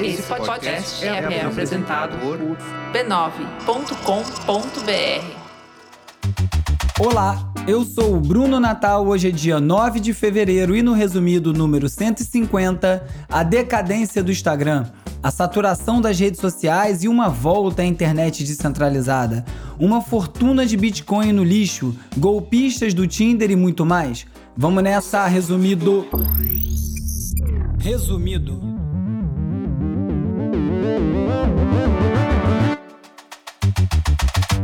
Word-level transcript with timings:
Esse 0.00 0.22
podcast 0.22 1.04
é, 1.04 1.08
é 1.08 1.44
apresentado 1.44 2.16
por 2.18 2.38
b9.com.br. 2.92 3.46
Olá, 7.00 7.52
eu 7.66 7.84
sou 7.84 8.14
o 8.14 8.20
Bruno 8.20 8.60
Natal. 8.60 9.06
Hoje 9.06 9.28
é 9.28 9.30
dia 9.30 9.58
9 9.58 9.98
de 9.98 10.12
fevereiro 10.12 10.76
e 10.76 10.82
no 10.82 10.92
resumido 10.92 11.52
número 11.52 11.88
150, 11.88 13.06
a 13.28 13.42
decadência 13.42 14.22
do 14.22 14.30
Instagram, 14.30 14.86
a 15.22 15.30
saturação 15.30 16.00
das 16.00 16.20
redes 16.20 16.40
sociais 16.40 17.02
e 17.02 17.08
uma 17.08 17.28
volta 17.28 17.82
à 17.82 17.84
internet 17.84 18.44
descentralizada, 18.44 19.44
uma 19.78 20.00
fortuna 20.00 20.64
de 20.64 20.76
Bitcoin 20.76 21.32
no 21.32 21.42
lixo, 21.42 21.92
golpistas 22.16 22.94
do 22.94 23.06
Tinder 23.06 23.50
e 23.50 23.56
muito 23.56 23.84
mais. 23.84 24.26
Vamos 24.56 24.82
nessa, 24.82 25.26
resumido. 25.26 26.06
Resumido. 27.86 28.60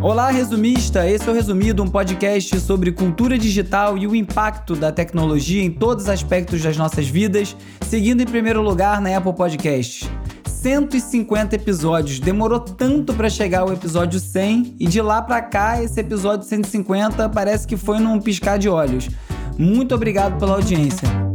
Olá, 0.00 0.28
resumista! 0.32 1.08
Esse 1.08 1.28
é 1.28 1.30
o 1.30 1.34
Resumido, 1.36 1.84
um 1.84 1.86
podcast 1.86 2.58
sobre 2.58 2.90
cultura 2.90 3.38
digital 3.38 3.96
e 3.96 4.08
o 4.08 4.16
impacto 4.16 4.74
da 4.74 4.90
tecnologia 4.90 5.62
em 5.62 5.70
todos 5.70 6.02
os 6.02 6.10
aspectos 6.10 6.60
das 6.64 6.76
nossas 6.76 7.06
vidas, 7.06 7.56
seguindo 7.82 8.22
em 8.22 8.26
primeiro 8.26 8.60
lugar 8.60 9.00
na 9.00 9.16
Apple 9.16 9.34
Podcasts. 9.34 10.10
150 10.44 11.54
episódios, 11.54 12.18
demorou 12.18 12.58
tanto 12.58 13.14
para 13.14 13.30
chegar 13.30 13.60
ao 13.60 13.72
episódio 13.72 14.18
100 14.18 14.78
e 14.80 14.88
de 14.88 15.00
lá 15.00 15.22
para 15.22 15.40
cá 15.40 15.80
esse 15.80 16.00
episódio 16.00 16.44
150 16.44 17.28
parece 17.28 17.68
que 17.68 17.76
foi 17.76 18.00
num 18.00 18.20
piscar 18.20 18.58
de 18.58 18.68
olhos. 18.68 19.08
Muito 19.56 19.94
obrigado 19.94 20.40
pela 20.40 20.54
audiência. 20.54 21.31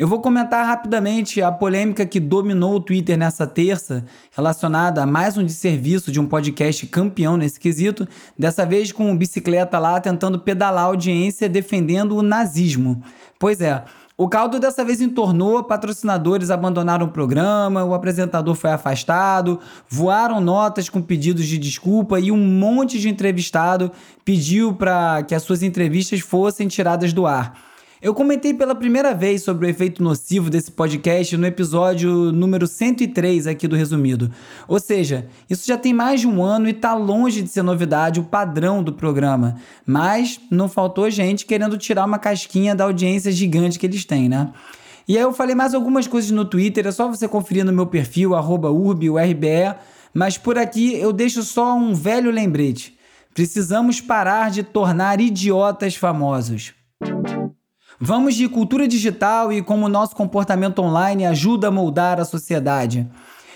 Eu 0.00 0.08
vou 0.08 0.18
comentar 0.18 0.64
rapidamente 0.64 1.42
a 1.42 1.52
polêmica 1.52 2.06
que 2.06 2.18
dominou 2.18 2.76
o 2.76 2.80
Twitter 2.80 3.18
nessa 3.18 3.46
terça, 3.46 4.02
relacionada 4.34 5.02
a 5.02 5.06
mais 5.06 5.36
um 5.36 5.44
desserviço 5.44 6.10
de 6.10 6.18
um 6.18 6.24
podcast 6.24 6.86
campeão 6.86 7.36
nesse 7.36 7.60
quesito, 7.60 8.08
dessa 8.38 8.64
vez 8.64 8.92
com 8.92 9.10
um 9.10 9.14
bicicleta 9.14 9.78
lá 9.78 10.00
tentando 10.00 10.38
pedalar 10.38 10.84
a 10.84 10.86
audiência 10.86 11.50
defendendo 11.50 12.16
o 12.16 12.22
nazismo. 12.22 13.02
Pois 13.38 13.60
é, 13.60 13.84
o 14.16 14.26
caldo 14.26 14.58
dessa 14.58 14.82
vez 14.82 15.02
entornou, 15.02 15.62
patrocinadores 15.64 16.50
abandonaram 16.50 17.04
o 17.04 17.10
programa, 17.10 17.84
o 17.84 17.92
apresentador 17.92 18.54
foi 18.54 18.70
afastado, 18.70 19.60
voaram 19.86 20.40
notas 20.40 20.88
com 20.88 21.02
pedidos 21.02 21.44
de 21.44 21.58
desculpa 21.58 22.18
e 22.18 22.32
um 22.32 22.38
monte 22.38 22.98
de 22.98 23.10
entrevistado 23.10 23.92
pediu 24.24 24.72
para 24.72 25.22
que 25.24 25.34
as 25.34 25.42
suas 25.42 25.62
entrevistas 25.62 26.20
fossem 26.20 26.68
tiradas 26.68 27.12
do 27.12 27.26
ar. 27.26 27.69
Eu 28.02 28.14
comentei 28.14 28.54
pela 28.54 28.74
primeira 28.74 29.12
vez 29.12 29.42
sobre 29.42 29.66
o 29.66 29.68
efeito 29.68 30.02
nocivo 30.02 30.48
desse 30.48 30.70
podcast 30.70 31.36
no 31.36 31.46
episódio 31.46 32.32
número 32.32 32.66
103 32.66 33.46
aqui 33.46 33.68
do 33.68 33.76
Resumido. 33.76 34.30
Ou 34.66 34.80
seja, 34.80 35.26
isso 35.50 35.66
já 35.66 35.76
tem 35.76 35.92
mais 35.92 36.22
de 36.22 36.26
um 36.26 36.42
ano 36.42 36.66
e 36.66 36.72
tá 36.72 36.94
longe 36.94 37.42
de 37.42 37.50
ser 37.50 37.62
novidade 37.62 38.18
o 38.18 38.24
padrão 38.24 38.82
do 38.82 38.94
programa. 38.94 39.56
Mas 39.84 40.40
não 40.50 40.66
faltou 40.66 41.10
gente 41.10 41.44
querendo 41.44 41.76
tirar 41.76 42.06
uma 42.06 42.18
casquinha 42.18 42.74
da 42.74 42.84
audiência 42.84 43.30
gigante 43.30 43.78
que 43.78 43.84
eles 43.84 44.06
têm, 44.06 44.30
né? 44.30 44.50
E 45.06 45.18
aí 45.18 45.22
eu 45.22 45.34
falei 45.34 45.54
mais 45.54 45.74
algumas 45.74 46.06
coisas 46.06 46.30
no 46.30 46.46
Twitter, 46.46 46.86
é 46.86 46.92
só 46.92 47.06
você 47.06 47.28
conferir 47.28 47.66
no 47.66 47.72
meu 47.72 47.86
perfil, 47.86 48.32
urbiurbe, 48.32 49.08
mas 50.14 50.38
por 50.38 50.56
aqui 50.56 50.94
eu 50.94 51.12
deixo 51.12 51.42
só 51.42 51.76
um 51.76 51.92
velho 51.92 52.30
lembrete. 52.30 52.96
Precisamos 53.34 54.00
parar 54.00 54.50
de 54.50 54.62
tornar 54.62 55.20
idiotas 55.20 55.94
famosos. 55.96 56.79
Vamos 58.02 58.34
de 58.34 58.48
cultura 58.48 58.88
digital 58.88 59.52
e 59.52 59.60
como 59.60 59.86
nosso 59.86 60.16
comportamento 60.16 60.78
online 60.78 61.26
ajuda 61.26 61.68
a 61.68 61.70
moldar 61.70 62.18
a 62.18 62.24
sociedade. 62.24 63.06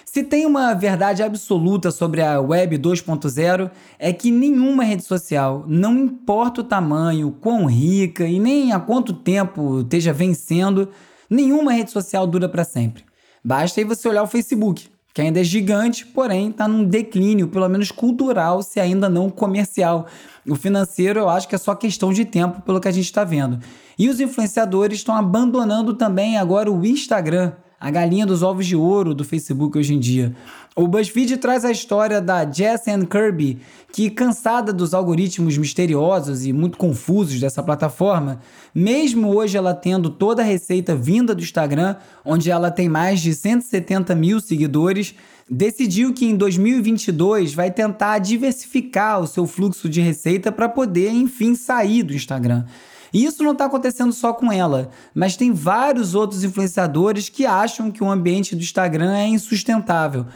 Se 0.04 0.22
tem 0.22 0.44
uma 0.44 0.74
verdade 0.74 1.22
absoluta 1.22 1.90
sobre 1.90 2.20
a 2.20 2.38
Web 2.42 2.76
2.0 2.76 3.70
é 3.98 4.12
que 4.12 4.30
nenhuma 4.30 4.84
rede 4.84 5.02
social, 5.02 5.64
não 5.66 5.96
importa 5.96 6.60
o 6.60 6.64
tamanho, 6.64 7.34
quão 7.40 7.64
rica 7.64 8.26
e 8.26 8.38
nem 8.38 8.70
há 8.70 8.78
quanto 8.78 9.14
tempo 9.14 9.80
esteja 9.80 10.12
vencendo, 10.12 10.90
nenhuma 11.30 11.72
rede 11.72 11.90
social 11.90 12.26
dura 12.26 12.46
para 12.46 12.64
sempre. 12.64 13.02
Basta 13.42 13.80
aí 13.80 13.84
você 13.84 14.06
olhar 14.06 14.24
o 14.24 14.26
Facebook 14.26 14.93
que 15.14 15.22
ainda 15.22 15.40
é 15.40 15.44
gigante, 15.44 16.04
porém 16.04 16.50
está 16.50 16.66
num 16.66 16.84
declínio, 16.84 17.46
pelo 17.46 17.68
menos 17.68 17.92
cultural, 17.92 18.64
se 18.64 18.80
ainda 18.80 19.08
não 19.08 19.30
comercial. 19.30 20.06
O 20.44 20.56
financeiro 20.56 21.20
eu 21.20 21.28
acho 21.28 21.46
que 21.46 21.54
é 21.54 21.58
só 21.58 21.72
questão 21.72 22.12
de 22.12 22.24
tempo, 22.24 22.60
pelo 22.62 22.80
que 22.80 22.88
a 22.88 22.92
gente 22.92 23.04
está 23.04 23.22
vendo. 23.22 23.60
E 23.96 24.08
os 24.08 24.18
influenciadores 24.18 24.98
estão 24.98 25.14
abandonando 25.14 25.94
também 25.94 26.36
agora 26.36 26.70
o 26.70 26.84
Instagram 26.84 27.52
a 27.84 27.90
galinha 27.90 28.24
dos 28.24 28.42
ovos 28.42 28.64
de 28.64 28.74
ouro 28.74 29.14
do 29.14 29.24
Facebook 29.24 29.76
hoje 29.76 29.92
em 29.92 30.00
dia. 30.00 30.34
O 30.74 30.88
BuzzFeed 30.88 31.36
traz 31.36 31.66
a 31.66 31.70
história 31.70 32.18
da 32.18 32.50
Jess 32.50 32.88
Ann 32.88 33.04
Kirby, 33.04 33.58
que, 33.92 34.08
cansada 34.08 34.72
dos 34.72 34.94
algoritmos 34.94 35.58
misteriosos 35.58 36.46
e 36.46 36.52
muito 36.54 36.78
confusos 36.78 37.38
dessa 37.38 37.62
plataforma, 37.62 38.40
mesmo 38.74 39.36
hoje 39.36 39.58
ela 39.58 39.74
tendo 39.74 40.08
toda 40.08 40.40
a 40.40 40.44
receita 40.46 40.96
vinda 40.96 41.34
do 41.34 41.42
Instagram, 41.42 41.96
onde 42.24 42.50
ela 42.50 42.70
tem 42.70 42.88
mais 42.88 43.20
de 43.20 43.34
170 43.34 44.14
mil 44.14 44.40
seguidores, 44.40 45.14
decidiu 45.48 46.14
que 46.14 46.24
em 46.24 46.36
2022 46.36 47.52
vai 47.52 47.70
tentar 47.70 48.18
diversificar 48.18 49.20
o 49.20 49.26
seu 49.26 49.46
fluxo 49.46 49.90
de 49.90 50.00
receita 50.00 50.50
para 50.50 50.70
poder, 50.70 51.10
enfim, 51.10 51.54
sair 51.54 52.02
do 52.02 52.14
Instagram. 52.14 52.64
E 53.14 53.24
isso 53.24 53.44
não 53.44 53.52
está 53.52 53.66
acontecendo 53.66 54.12
só 54.12 54.32
com 54.32 54.50
ela, 54.50 54.90
mas 55.14 55.36
tem 55.36 55.52
vários 55.52 56.16
outros 56.16 56.42
influenciadores 56.42 57.28
que 57.28 57.46
acham 57.46 57.92
que 57.92 58.02
o 58.02 58.10
ambiente 58.10 58.56
do 58.56 58.60
Instagram 58.60 59.14
é 59.14 59.28
insustentável. 59.28 60.26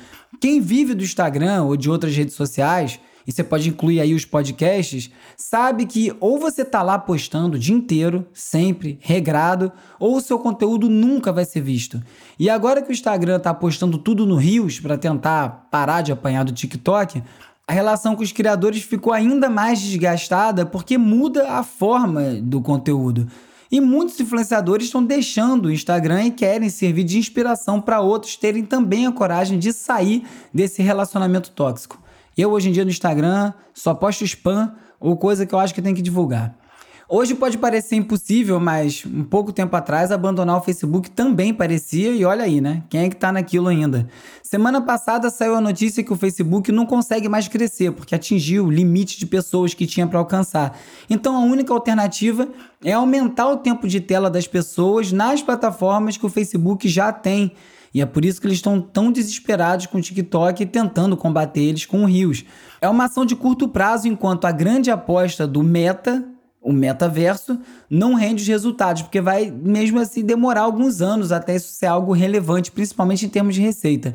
Quem 0.41 0.61
vive 0.61 0.95
do 0.95 1.03
Instagram 1.03 1.65
ou 1.65 1.77
de 1.77 1.91
outras 1.91 2.17
redes 2.17 2.37
sociais, 2.37 3.01
e 3.27 3.33
você 3.33 3.43
pode 3.43 3.69
incluir 3.69 4.01
aí 4.01 4.15
os 4.15 4.25
podcasts, 4.25 5.11
sabe 5.37 5.85
que 5.85 6.15
ou 6.21 6.39
você 6.39 6.65
tá 6.65 6.81
lá 6.81 6.99
postando 6.99 7.57
o 7.57 7.59
dia 7.59 7.75
inteiro, 7.75 8.27
sempre, 8.33 8.99
regrado, 9.03 9.71
ou 9.99 10.17
o 10.17 10.21
seu 10.21 10.39
conteúdo 10.39 10.89
nunca 10.89 11.33
vai 11.33 11.45
ser 11.45 11.61
visto. 11.61 12.01
E 12.39 12.49
agora 12.49 12.81
que 12.81 12.91
o 12.91 12.93
Instagram 12.93 13.41
tá 13.41 13.53
postando 13.53 13.99
tudo 13.99 14.25
no 14.25 14.37
Rios 14.37 14.79
para 14.79 14.97
tentar 14.97 15.69
parar 15.71 16.01
de 16.01 16.13
apanhar 16.13 16.45
do 16.45 16.53
TikTok, 16.53 17.23
a 17.69 17.73
relação 17.75 18.17
com 18.17 18.23
os 18.23 18.33
criadores 18.33 18.83
ficou 18.83 19.13
ainda 19.13 19.51
mais 19.51 19.79
desgastada 19.79 20.65
porque 20.65 20.97
muda 20.97 21.51
a 21.51 21.63
forma 21.63 22.37
do 22.41 22.63
conteúdo. 22.63 23.29
E 23.71 23.79
muitos 23.79 24.19
influenciadores 24.19 24.87
estão 24.87 25.05
deixando 25.05 25.67
o 25.67 25.71
Instagram 25.71 26.25
e 26.25 26.31
querem 26.31 26.71
servir 26.71 27.05
de 27.05 27.19
inspiração 27.19 27.79
para 27.79 28.01
outros 28.01 28.37
terem 28.37 28.65
também 28.65 29.07
a 29.07 29.13
coragem 29.13 29.59
de 29.59 29.75
sair 29.75 30.27
desse 30.53 30.81
relacionamento 30.81 31.51
tóxico. 31.51 32.03
Eu, 32.35 32.53
hoje 32.53 32.71
em 32.71 32.73
dia, 32.73 32.87
no 32.87 32.91
Instagram, 32.91 33.53
só 33.75 33.93
posto 33.93 34.25
spam 34.25 34.73
ou 34.99 35.15
coisa 35.19 35.45
que 35.45 35.55
eu 35.55 35.59
acho 35.59 35.75
que 35.75 35.83
tem 35.83 35.95
que 35.95 36.01
divulgar. 36.01 36.57
Hoje 37.11 37.35
pode 37.35 37.57
parecer 37.57 37.97
impossível, 37.97 38.61
mas 38.61 39.03
um 39.07 39.25
pouco 39.25 39.51
tempo 39.51 39.75
atrás 39.75 40.13
abandonar 40.13 40.59
o 40.59 40.61
Facebook 40.61 41.11
também 41.11 41.55
parecia, 41.55 42.11
e 42.11 42.23
olha 42.23 42.45
aí, 42.45 42.61
né? 42.61 42.83
Quem 42.91 43.01
é 43.01 43.09
que 43.09 43.17
tá 43.17 43.33
naquilo 43.33 43.69
ainda? 43.69 44.07
Semana 44.43 44.83
passada 44.83 45.31
saiu 45.31 45.55
a 45.55 45.61
notícia 45.61 46.05
que 46.05 46.13
o 46.13 46.17
Facebook 46.17 46.71
não 46.71 46.85
consegue 46.85 47.27
mais 47.27 47.49
crescer, 47.49 47.93
porque 47.93 48.15
atingiu 48.15 48.67
o 48.67 48.71
limite 48.71 49.19
de 49.19 49.25
pessoas 49.25 49.73
que 49.73 49.87
tinha 49.87 50.07
para 50.07 50.19
alcançar. 50.19 50.79
Então 51.09 51.35
a 51.35 51.41
única 51.41 51.73
alternativa 51.73 52.47
é 52.85 52.93
aumentar 52.93 53.49
o 53.49 53.57
tempo 53.57 53.89
de 53.89 54.03
tela 54.03 54.29
das 54.29 54.47
pessoas 54.47 55.11
nas 55.11 55.41
plataformas 55.41 56.19
que 56.19 56.27
o 56.27 56.29
Facebook 56.29 56.87
já 56.91 57.11
tem. 57.11 57.53
E 57.95 58.03
é 58.03 58.07
por 58.07 58.23
isso 58.23 58.39
que 58.39 58.47
eles 58.47 58.59
estão 58.59 58.83
tão 58.83 59.11
desesperados 59.11 59.87
com 59.87 59.97
o 59.97 60.03
TikTok 60.03 60.67
tentando 60.67 61.17
combater 61.17 61.63
eles 61.63 61.87
com 61.87 62.03
o 62.03 62.07
Rios. 62.07 62.45
É 62.83 62.89
uma 62.89 63.05
ação 63.05 63.25
de 63.25 63.35
curto 63.35 63.67
prazo, 63.67 64.07
enquanto 64.07 64.45
a 64.45 64.53
grande 64.53 64.91
aposta 64.91 65.47
do 65.47 65.63
Meta 65.63 66.38
o 66.69 66.73
metaverso 66.73 67.59
não 67.89 68.13
rende 68.13 68.43
os 68.43 68.49
resultados, 68.49 69.01
porque 69.01 69.23
vai 69.23 69.51
mesmo 69.51 69.99
assim 69.99 70.23
demorar 70.23 70.61
alguns 70.61 71.01
anos 71.01 71.33
até 71.33 71.57
isso 71.57 71.73
ser 71.73 71.87
algo 71.87 72.13
relevante, 72.13 72.71
principalmente 72.71 73.25
em 73.25 73.29
termos 73.31 73.55
de 73.55 73.63
receita. 73.63 74.15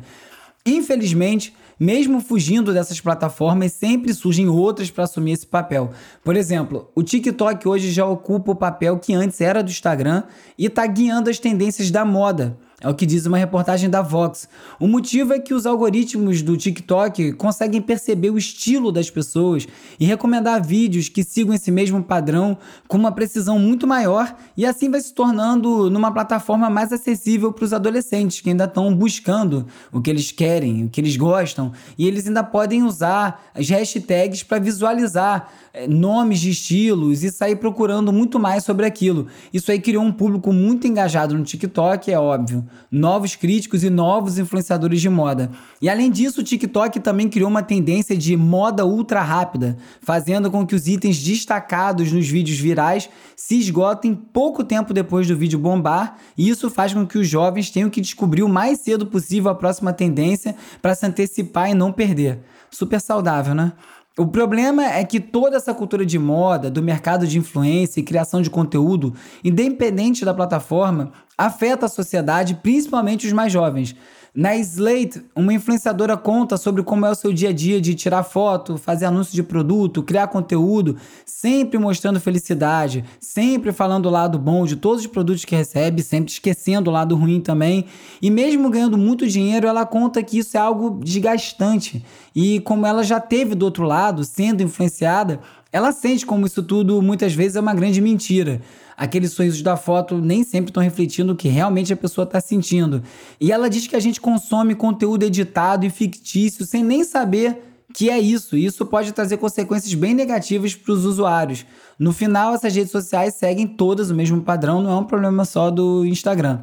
Infelizmente, 0.64 1.52
mesmo 1.78 2.20
fugindo 2.20 2.72
dessas 2.72 3.00
plataformas, 3.00 3.72
sempre 3.72 4.14
surgem 4.14 4.48
outras 4.48 4.88
para 4.88 5.02
assumir 5.02 5.32
esse 5.32 5.44
papel. 5.44 5.90
Por 6.22 6.36
exemplo, 6.36 6.88
o 6.94 7.02
TikTok 7.02 7.66
hoje 7.66 7.90
já 7.90 8.06
ocupa 8.06 8.52
o 8.52 8.56
papel 8.56 9.00
que 9.00 9.12
antes 9.12 9.40
era 9.40 9.60
do 9.60 9.70
Instagram 9.72 10.22
e 10.56 10.66
está 10.66 10.86
guiando 10.86 11.28
as 11.28 11.40
tendências 11.40 11.90
da 11.90 12.04
moda. 12.04 12.56
É 12.84 12.88
o 12.90 12.94
que 12.94 13.06
diz 13.06 13.24
uma 13.24 13.38
reportagem 13.38 13.88
da 13.88 14.02
Vox. 14.02 14.46
O 14.78 14.86
motivo 14.86 15.32
é 15.32 15.38
que 15.38 15.54
os 15.54 15.64
algoritmos 15.64 16.42
do 16.42 16.54
TikTok 16.54 17.32
conseguem 17.32 17.80
perceber 17.80 18.28
o 18.28 18.36
estilo 18.36 18.92
das 18.92 19.08
pessoas 19.08 19.66
e 19.98 20.04
recomendar 20.04 20.62
vídeos 20.62 21.08
que 21.08 21.24
sigam 21.24 21.54
esse 21.54 21.70
mesmo 21.70 22.04
padrão 22.04 22.58
com 22.86 22.98
uma 22.98 23.10
precisão 23.10 23.58
muito 23.58 23.86
maior 23.86 24.36
e 24.54 24.66
assim 24.66 24.90
vai 24.90 25.00
se 25.00 25.14
tornando 25.14 25.88
numa 25.88 26.12
plataforma 26.12 26.68
mais 26.68 26.92
acessível 26.92 27.50
para 27.50 27.64
os 27.64 27.72
adolescentes 27.72 28.42
que 28.42 28.50
ainda 28.50 28.64
estão 28.64 28.94
buscando 28.94 29.66
o 29.90 30.02
que 30.02 30.10
eles 30.10 30.30
querem, 30.30 30.84
o 30.84 30.90
que 30.90 31.00
eles 31.00 31.16
gostam 31.16 31.72
e 31.96 32.06
eles 32.06 32.26
ainda 32.26 32.44
podem 32.44 32.82
usar 32.82 33.46
as 33.54 33.66
hashtags 33.66 34.42
para 34.42 34.58
visualizar 34.58 35.48
é, 35.72 35.88
nomes 35.88 36.38
de 36.38 36.50
estilos 36.50 37.24
e 37.24 37.30
sair 37.30 37.56
procurando 37.56 38.12
muito 38.12 38.38
mais 38.38 38.62
sobre 38.62 38.84
aquilo. 38.84 39.26
Isso 39.52 39.72
aí 39.72 39.80
criou 39.80 40.04
um 40.04 40.12
público 40.12 40.52
muito 40.52 40.86
engajado 40.86 41.34
no 41.34 41.44
TikTok, 41.44 42.12
é 42.12 42.18
óbvio. 42.18 42.64
Novos 42.90 43.36
críticos 43.36 43.84
e 43.84 43.90
novos 43.90 44.38
influenciadores 44.38 45.00
de 45.00 45.08
moda. 45.08 45.50
E 45.80 45.88
além 45.88 46.10
disso, 46.10 46.40
o 46.40 46.44
TikTok 46.44 47.00
também 47.00 47.28
criou 47.28 47.48
uma 47.48 47.62
tendência 47.62 48.16
de 48.16 48.36
moda 48.36 48.86
ultra 48.86 49.22
rápida, 49.22 49.76
fazendo 50.00 50.50
com 50.50 50.66
que 50.66 50.74
os 50.74 50.86
itens 50.86 51.22
destacados 51.22 52.12
nos 52.12 52.28
vídeos 52.28 52.58
virais 52.58 53.08
se 53.36 53.58
esgotem 53.58 54.14
pouco 54.14 54.64
tempo 54.64 54.92
depois 54.92 55.26
do 55.26 55.36
vídeo 55.36 55.58
bombar, 55.58 56.16
e 56.36 56.48
isso 56.48 56.70
faz 56.70 56.92
com 56.94 57.06
que 57.06 57.18
os 57.18 57.28
jovens 57.28 57.70
tenham 57.70 57.90
que 57.90 58.00
descobrir 58.00 58.42
o 58.42 58.48
mais 58.48 58.80
cedo 58.80 59.06
possível 59.06 59.50
a 59.50 59.54
próxima 59.54 59.92
tendência 59.92 60.54
para 60.80 60.94
se 60.94 61.06
antecipar 61.06 61.70
e 61.70 61.74
não 61.74 61.92
perder. 61.92 62.40
Super 62.70 63.00
saudável, 63.00 63.54
né? 63.54 63.72
O 64.16 64.28
problema 64.28 64.84
é 64.84 65.02
que 65.02 65.18
toda 65.18 65.56
essa 65.56 65.74
cultura 65.74 66.06
de 66.06 66.20
moda, 66.20 66.70
do 66.70 66.80
mercado 66.80 67.26
de 67.26 67.36
influência 67.36 67.98
e 67.98 68.04
criação 68.04 68.40
de 68.40 68.48
conteúdo, 68.48 69.12
independente 69.42 70.24
da 70.24 70.32
plataforma, 70.32 71.10
afeta 71.36 71.86
a 71.86 71.88
sociedade, 71.88 72.54
principalmente 72.62 73.26
os 73.26 73.32
mais 73.32 73.52
jovens. 73.52 73.96
Na 74.36 74.56
Slate, 74.56 75.22
uma 75.34 75.52
influenciadora 75.52 76.16
conta 76.16 76.56
sobre 76.56 76.82
como 76.82 77.06
é 77.06 77.10
o 77.10 77.14
seu 77.14 77.32
dia 77.32 77.50
a 77.50 77.52
dia 77.52 77.80
de 77.80 77.94
tirar 77.94 78.24
foto, 78.24 78.76
fazer 78.76 79.04
anúncio 79.04 79.32
de 79.32 79.44
produto, 79.44 80.02
criar 80.02 80.26
conteúdo, 80.26 80.96
sempre 81.24 81.78
mostrando 81.78 82.18
felicidade, 82.18 83.04
sempre 83.20 83.70
falando 83.72 84.06
o 84.06 84.10
lado 84.10 84.36
bom 84.36 84.64
de 84.64 84.74
todos 84.74 85.02
os 85.02 85.06
produtos 85.06 85.44
que 85.44 85.54
recebe, 85.54 86.02
sempre 86.02 86.32
esquecendo 86.32 86.90
o 86.90 86.92
lado 86.92 87.14
ruim 87.14 87.40
também. 87.40 87.84
E 88.20 88.28
mesmo 88.28 88.70
ganhando 88.70 88.98
muito 88.98 89.24
dinheiro, 89.28 89.68
ela 89.68 89.86
conta 89.86 90.20
que 90.20 90.38
isso 90.38 90.56
é 90.56 90.60
algo 90.60 90.98
desgastante. 91.00 92.04
E 92.34 92.60
como 92.60 92.86
ela 92.86 93.02
já 93.04 93.20
teve 93.20 93.54
do 93.54 93.64
outro 93.64 93.84
lado, 93.84 94.24
sendo 94.24 94.62
influenciada, 94.62 95.40
ela 95.72 95.92
sente 95.92 96.26
como 96.26 96.46
isso 96.46 96.62
tudo 96.62 97.00
muitas 97.00 97.32
vezes 97.32 97.56
é 97.56 97.60
uma 97.60 97.74
grande 97.74 98.00
mentira 98.00 98.60
aqueles 98.96 99.32
sorrisos 99.32 99.62
da 99.62 99.76
foto 99.76 100.18
nem 100.18 100.42
sempre 100.44 100.70
estão 100.70 100.82
refletindo 100.82 101.32
o 101.32 101.36
que 101.36 101.48
realmente 101.48 101.92
a 101.92 101.96
pessoa 101.96 102.24
está 102.24 102.40
sentindo. 102.40 103.02
E 103.40 103.52
ela 103.52 103.68
diz 103.68 103.86
que 103.86 103.96
a 103.96 104.00
gente 104.00 104.20
consome 104.20 104.74
conteúdo 104.74 105.24
editado 105.24 105.84
e 105.84 105.90
fictício 105.90 106.64
sem 106.64 106.82
nem 106.82 107.04
saber 107.04 107.62
que 107.92 108.10
é 108.10 108.18
isso. 108.18 108.56
Isso 108.56 108.84
pode 108.86 109.12
trazer 109.12 109.36
consequências 109.36 109.94
bem 109.94 110.14
negativas 110.14 110.74
para 110.74 110.92
os 110.92 111.04
usuários. 111.04 111.64
No 111.98 112.12
final, 112.12 112.54
essas 112.54 112.74
redes 112.74 112.90
sociais 112.90 113.34
seguem 113.34 113.66
todas 113.66 114.10
o 114.10 114.14
mesmo 114.14 114.40
padrão, 114.42 114.82
não 114.82 114.90
é 114.90 114.96
um 114.96 115.04
problema 115.04 115.44
só 115.44 115.70
do 115.70 116.04
Instagram. 116.04 116.60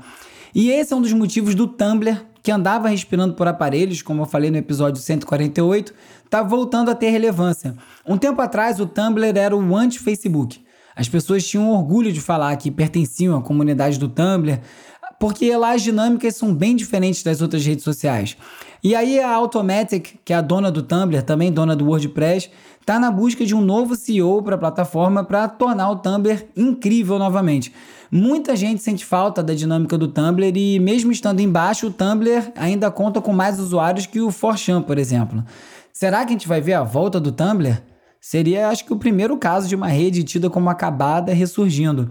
E 0.53 0.69
esse 0.69 0.91
é 0.91 0.95
um 0.95 1.01
dos 1.01 1.13
motivos 1.13 1.56
do 1.56 1.68
Tumblr, 1.68 2.18
que 2.44 2.52
andava 2.52 2.90
respirando 2.90 3.34
por 3.34 3.48
aparelhos, 3.48 4.02
como 4.02 4.24
eu 4.24 4.26
falei 4.26 4.50
no 4.50 4.58
episódio 4.58 5.02
148, 5.02 5.94
está 6.26 6.42
voltando 6.42 6.90
a 6.90 6.96
ter 6.96 7.10
relevância. 7.10 7.76
Um 8.06 8.18
tempo 8.18 8.42
atrás, 8.42 8.80
o 8.80 8.86
Tumblr 8.86 9.38
era 9.38 9.56
o 9.56 9.76
anti-Facebook. 9.76 10.64
As 10.96 11.08
pessoas 11.08 11.48
tinham 11.48 11.72
orgulho 11.72 12.12
de 12.12 12.20
falar 12.20 12.56
que 12.58 12.70
pertenciam 12.70 13.38
à 13.38 13.42
comunidade 13.42 13.98
do 13.98 14.10
Tumblr, 14.10 14.60
porque 15.21 15.56
lá 15.56 15.75
as 15.75 15.83
dinâmicas 15.83 16.35
são 16.35 16.51
bem 16.51 16.75
diferentes 16.75 17.21
das 17.21 17.44
outras 17.44 17.63
redes 17.63 17.83
sociais. 17.83 18.35
E 18.83 18.95
aí 18.95 19.19
a 19.19 19.29
Automatic, 19.29 20.15
que 20.25 20.33
é 20.33 20.35
a 20.35 20.41
dona 20.41 20.71
do 20.71 20.81
Tumblr, 20.81 21.21
também 21.21 21.51
dona 21.51 21.75
do 21.75 21.85
WordPress, 21.85 22.50
está 22.79 23.00
na 23.00 23.12
busca 23.12 23.45
de 23.45 23.53
um 23.53 23.62
novo 23.62 23.95
CEO 23.95 24.41
para 24.41 24.56
a 24.56 24.57
plataforma 24.57 25.23
para 25.23 25.47
tornar 25.47 25.91
o 25.91 25.97
Tumblr 25.97 26.47
incrível 26.57 27.19
novamente. 27.19 27.71
Muita 28.12 28.56
gente 28.56 28.81
sente 28.81 29.06
falta 29.06 29.44
da 29.44 29.53
dinâmica 29.53 29.95
do 29.95 30.07
Tumblr 30.07 30.57
e 30.57 30.79
mesmo 30.79 31.12
estando 31.12 31.39
embaixo, 31.39 31.85
o 31.85 31.91
Tumblr 31.91 32.51
ainda 32.56 32.89
conta 32.89 33.21
com 33.21 33.31
mais 33.31 33.59
usuários 33.59 34.07
que 34.07 34.21
o 34.21 34.29
4chan, 34.29 34.81
por 34.81 34.97
exemplo. 34.97 35.45
Será 35.94 36.25
que 36.25 36.29
a 36.29 36.31
gente 36.31 36.47
vai 36.47 36.62
ver 36.62 36.73
a 36.73 36.81
volta 36.81 37.19
do 37.19 37.31
Tumblr? 37.31 37.79
Seria, 38.19 38.69
acho 38.69 38.85
que, 38.85 38.94
o 38.94 38.97
primeiro 38.97 39.38
caso 39.38 39.68
de 39.68 39.75
uma 39.75 39.88
rede 39.88 40.23
tida 40.23 40.50
como 40.50 40.68
acabada 40.68 41.31
ressurgindo. 41.31 42.09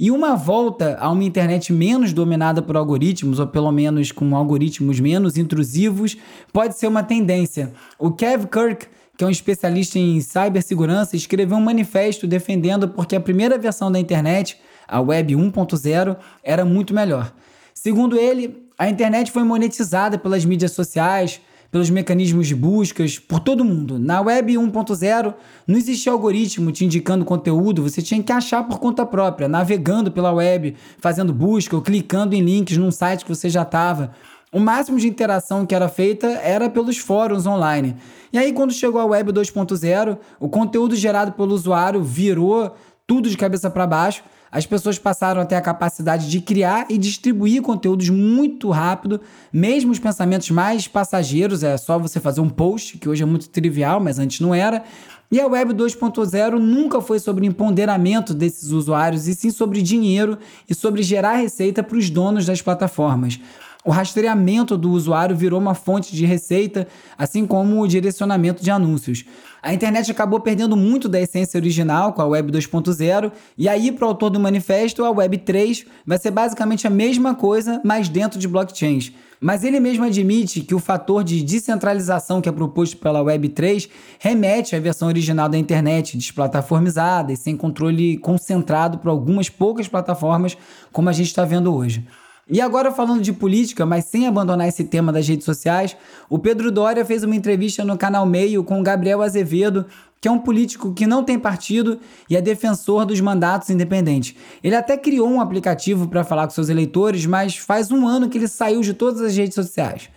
E 0.00 0.12
uma 0.12 0.36
volta 0.36 0.96
a 1.00 1.10
uma 1.10 1.24
internet 1.24 1.72
menos 1.72 2.12
dominada 2.12 2.62
por 2.62 2.76
algoritmos, 2.76 3.40
ou 3.40 3.48
pelo 3.48 3.72
menos 3.72 4.12
com 4.12 4.36
algoritmos 4.36 5.00
menos 5.00 5.36
intrusivos, 5.36 6.16
pode 6.52 6.78
ser 6.78 6.86
uma 6.86 7.02
tendência. 7.02 7.72
O 7.98 8.12
Kev 8.12 8.46
Kirk, 8.46 8.86
que 9.16 9.24
é 9.24 9.26
um 9.26 9.30
especialista 9.30 9.98
em 9.98 10.20
cibersegurança, 10.20 11.16
escreveu 11.16 11.56
um 11.56 11.60
manifesto 11.60 12.28
defendendo 12.28 12.88
porque 12.88 13.16
a 13.16 13.20
primeira 13.20 13.58
versão 13.58 13.90
da 13.90 13.98
internet, 13.98 14.56
a 14.86 15.00
Web 15.00 15.34
1.0, 15.34 16.16
era 16.44 16.64
muito 16.64 16.94
melhor. 16.94 17.32
Segundo 17.74 18.16
ele, 18.16 18.68
a 18.78 18.88
internet 18.88 19.32
foi 19.32 19.42
monetizada 19.42 20.16
pelas 20.16 20.44
mídias 20.44 20.70
sociais, 20.70 21.40
pelos 21.70 21.90
mecanismos 21.90 22.46
de 22.46 22.54
buscas, 22.54 23.18
por 23.18 23.40
todo 23.40 23.64
mundo. 23.64 23.98
Na 23.98 24.20
web 24.20 24.54
1.0 24.54 25.34
não 25.66 25.76
existia 25.76 26.12
algoritmo 26.12 26.72
te 26.72 26.84
indicando 26.84 27.24
conteúdo, 27.24 27.82
você 27.82 28.00
tinha 28.00 28.22
que 28.22 28.32
achar 28.32 28.64
por 28.66 28.78
conta 28.78 29.04
própria, 29.04 29.48
navegando 29.48 30.10
pela 30.10 30.32
web, 30.32 30.74
fazendo 30.98 31.32
busca 31.32 31.76
ou 31.76 31.82
clicando 31.82 32.34
em 32.34 32.40
links 32.40 32.76
num 32.76 32.90
site 32.90 33.24
que 33.24 33.34
você 33.34 33.48
já 33.48 33.62
estava. 33.62 34.12
O 34.50 34.58
máximo 34.58 34.98
de 34.98 35.06
interação 35.06 35.66
que 35.66 35.74
era 35.74 35.90
feita 35.90 36.26
era 36.26 36.70
pelos 36.70 36.96
fóruns 36.96 37.46
online. 37.46 37.96
E 38.32 38.38
aí, 38.38 38.52
quando 38.52 38.72
chegou 38.72 38.98
a 38.98 39.04
Web 39.04 39.30
2.0, 39.30 40.18
o 40.40 40.48
conteúdo 40.48 40.96
gerado 40.96 41.32
pelo 41.32 41.54
usuário 41.54 42.02
virou 42.02 42.74
tudo 43.06 43.28
de 43.28 43.36
cabeça 43.36 43.68
para 43.68 43.86
baixo 43.86 44.22
as 44.50 44.66
pessoas 44.66 44.98
passaram 44.98 45.40
a 45.40 45.44
ter 45.44 45.56
a 45.56 45.60
capacidade 45.60 46.28
de 46.30 46.40
criar 46.40 46.86
e 46.88 46.96
distribuir 46.96 47.62
conteúdos 47.62 48.08
muito 48.08 48.70
rápido, 48.70 49.20
mesmo 49.52 49.92
os 49.92 49.98
pensamentos 49.98 50.50
mais 50.50 50.88
passageiros, 50.88 51.62
é 51.62 51.76
só 51.76 51.98
você 51.98 52.18
fazer 52.18 52.40
um 52.40 52.48
post, 52.48 52.98
que 52.98 53.08
hoje 53.08 53.22
é 53.22 53.26
muito 53.26 53.48
trivial, 53.48 54.00
mas 54.00 54.18
antes 54.18 54.40
não 54.40 54.54
era. 54.54 54.82
E 55.30 55.38
a 55.38 55.46
Web 55.46 55.74
2.0 55.74 56.58
nunca 56.58 57.02
foi 57.02 57.18
sobre 57.18 57.46
empoderamento 57.46 58.32
desses 58.32 58.70
usuários, 58.70 59.28
e 59.28 59.34
sim 59.34 59.50
sobre 59.50 59.82
dinheiro 59.82 60.38
e 60.68 60.74
sobre 60.74 61.02
gerar 61.02 61.34
receita 61.34 61.82
para 61.82 61.98
os 61.98 62.08
donos 62.08 62.46
das 62.46 62.62
plataformas. 62.62 63.38
O 63.84 63.90
rastreamento 63.90 64.76
do 64.76 64.90
usuário 64.90 65.36
virou 65.36 65.60
uma 65.60 65.74
fonte 65.74 66.14
de 66.14 66.26
receita, 66.26 66.88
assim 67.16 67.46
como 67.46 67.80
o 67.80 67.86
direcionamento 67.86 68.62
de 68.62 68.70
anúncios. 68.70 69.24
A 69.62 69.74
internet 69.74 70.10
acabou 70.10 70.38
perdendo 70.38 70.76
muito 70.76 71.08
da 71.08 71.20
essência 71.20 71.58
original 71.58 72.12
com 72.12 72.22
a 72.22 72.26
Web 72.26 72.52
2.0, 72.52 73.32
e 73.56 73.68
aí, 73.68 73.90
para 73.90 74.04
o 74.04 74.08
autor 74.08 74.30
do 74.30 74.38
manifesto, 74.38 75.04
a 75.04 75.10
Web 75.10 75.38
3 75.38 75.84
vai 76.06 76.18
ser 76.18 76.30
basicamente 76.30 76.86
a 76.86 76.90
mesma 76.90 77.34
coisa, 77.34 77.80
mas 77.84 78.08
dentro 78.08 78.38
de 78.38 78.46
blockchains. 78.46 79.12
Mas 79.40 79.62
ele 79.62 79.78
mesmo 79.78 80.04
admite 80.04 80.60
que 80.60 80.74
o 80.74 80.80
fator 80.80 81.22
de 81.22 81.42
descentralização 81.42 82.40
que 82.40 82.48
é 82.48 82.52
proposto 82.52 82.96
pela 82.96 83.22
Web 83.22 83.50
3 83.50 83.88
remete 84.18 84.74
à 84.74 84.80
versão 84.80 85.08
original 85.08 85.48
da 85.48 85.58
internet, 85.58 86.16
desplataformizada 86.16 87.32
e 87.32 87.36
sem 87.36 87.56
controle 87.56 88.18
concentrado 88.18 88.98
por 88.98 89.08
algumas 89.08 89.48
poucas 89.48 89.86
plataformas, 89.86 90.56
como 90.92 91.08
a 91.08 91.12
gente 91.12 91.28
está 91.28 91.44
vendo 91.44 91.74
hoje. 91.74 92.04
E 92.50 92.62
agora 92.62 92.90
falando 92.90 93.20
de 93.20 93.32
política, 93.32 93.84
mas 93.84 94.06
sem 94.06 94.26
abandonar 94.26 94.66
esse 94.66 94.84
tema 94.84 95.12
das 95.12 95.28
redes 95.28 95.44
sociais, 95.44 95.94
o 96.30 96.38
Pedro 96.38 96.72
Doria 96.72 97.04
fez 97.04 97.22
uma 97.22 97.36
entrevista 97.36 97.84
no 97.84 97.98
canal 97.98 98.24
Meio 98.24 98.64
com 98.64 98.80
o 98.80 98.82
Gabriel 98.82 99.20
Azevedo, 99.20 99.84
que 100.18 100.26
é 100.26 100.30
um 100.30 100.38
político 100.38 100.94
que 100.94 101.06
não 101.06 101.22
tem 101.22 101.38
partido 101.38 102.00
e 102.28 102.36
é 102.36 102.40
defensor 102.40 103.04
dos 103.04 103.20
mandatos 103.20 103.68
independentes. 103.68 104.34
Ele 104.64 104.74
até 104.74 104.96
criou 104.96 105.28
um 105.28 105.40
aplicativo 105.40 106.08
para 106.08 106.24
falar 106.24 106.46
com 106.46 106.54
seus 106.54 106.70
eleitores, 106.70 107.26
mas 107.26 107.56
faz 107.56 107.92
um 107.92 108.06
ano 108.06 108.30
que 108.30 108.38
ele 108.38 108.48
saiu 108.48 108.80
de 108.80 108.94
todas 108.94 109.20
as 109.20 109.36
redes 109.36 109.54
sociais. 109.54 110.08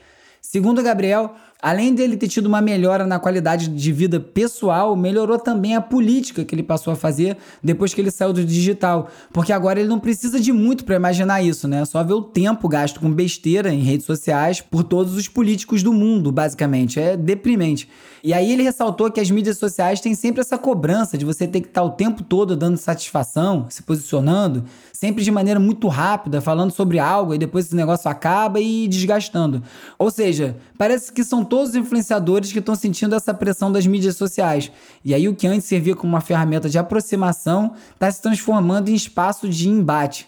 Segundo 0.51 0.83
Gabriel, 0.83 1.33
Além 1.61 1.93
dele 1.93 2.17
ter 2.17 2.27
tido 2.27 2.47
uma 2.47 2.59
melhora 2.59 3.05
na 3.05 3.19
qualidade 3.19 3.67
de 3.67 3.91
vida 3.91 4.19
pessoal, 4.19 4.95
melhorou 4.95 5.37
também 5.37 5.75
a 5.75 5.81
política 5.81 6.43
que 6.43 6.55
ele 6.55 6.63
passou 6.63 6.91
a 6.91 6.95
fazer 6.95 7.37
depois 7.63 7.93
que 7.93 8.01
ele 8.01 8.09
saiu 8.09 8.33
do 8.33 8.43
digital. 8.43 9.09
Porque 9.31 9.53
agora 9.53 9.79
ele 9.79 9.87
não 9.87 9.99
precisa 9.99 10.39
de 10.39 10.51
muito 10.51 10.83
para 10.83 10.95
imaginar 10.95 11.43
isso, 11.43 11.67
né? 11.67 11.81
É 11.81 11.85
só 11.85 12.03
ver 12.03 12.13
o 12.13 12.21
tempo 12.23 12.67
gasto 12.67 12.99
com 12.99 13.13
besteira 13.13 13.71
em 13.71 13.83
redes 13.83 14.07
sociais 14.07 14.59
por 14.59 14.83
todos 14.83 15.15
os 15.15 15.27
políticos 15.27 15.83
do 15.83 15.93
mundo, 15.93 16.31
basicamente. 16.31 16.99
É 16.99 17.15
deprimente. 17.15 17.87
E 18.23 18.33
aí 18.33 18.51
ele 18.51 18.63
ressaltou 18.63 19.11
que 19.11 19.19
as 19.19 19.29
mídias 19.29 19.59
sociais 19.59 20.01
têm 20.01 20.15
sempre 20.15 20.41
essa 20.41 20.57
cobrança 20.57 21.15
de 21.15 21.25
você 21.25 21.47
ter 21.47 21.61
que 21.61 21.67
estar 21.67 21.83
o 21.83 21.91
tempo 21.91 22.23
todo 22.23 22.55
dando 22.55 22.77
satisfação, 22.77 23.67
se 23.69 23.83
posicionando, 23.83 24.63
sempre 25.01 25.23
de 25.23 25.31
maneira 25.31 25.59
muito 25.59 25.87
rápida, 25.87 26.39
falando 26.39 26.69
sobre 26.69 26.99
algo 26.99 27.33
e 27.33 27.37
depois 27.39 27.65
esse 27.65 27.75
negócio 27.75 28.07
acaba 28.07 28.61
e 28.61 28.87
desgastando. 28.87 29.63
Ou 29.97 30.11
seja, 30.11 30.55
parece 30.77 31.11
que 31.11 31.23
são 31.23 31.43
todos 31.43 31.69
os 31.69 31.75
influenciadores 31.75 32.51
que 32.51 32.59
estão 32.59 32.75
sentindo 32.75 33.15
essa 33.15 33.33
pressão 33.33 33.71
das 33.71 33.87
mídias 33.87 34.15
sociais. 34.15 34.71
E 35.03 35.15
aí 35.15 35.27
o 35.27 35.33
que 35.33 35.47
antes 35.47 35.67
servia 35.67 35.95
como 35.95 36.13
uma 36.13 36.21
ferramenta 36.21 36.69
de 36.69 36.77
aproximação 36.77 37.73
está 37.95 38.11
se 38.11 38.21
transformando 38.21 38.89
em 38.89 38.93
espaço 38.93 39.49
de 39.49 39.67
embate. 39.67 40.27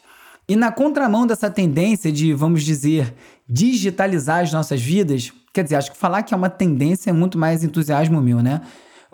E 0.50 0.56
na 0.56 0.72
contramão 0.72 1.28
dessa 1.28 1.52
tendência 1.52 2.12
de, 2.12 2.34
vamos 2.34 2.64
dizer, 2.64 3.14
digitalizar 3.48 4.42
as 4.42 4.52
nossas 4.52 4.82
vidas, 4.82 5.32
quer 5.54 5.64
dizer, 5.64 5.76
acho 5.76 5.92
que 5.92 5.98
falar 5.98 6.24
que 6.24 6.34
é 6.34 6.38
uma 6.38 6.50
tendência 6.50 7.12
é 7.12 7.14
muito 7.14 7.38
mais 7.38 7.64
entusiasmo 7.64 8.20
meu, 8.20 8.42
né? 8.42 8.60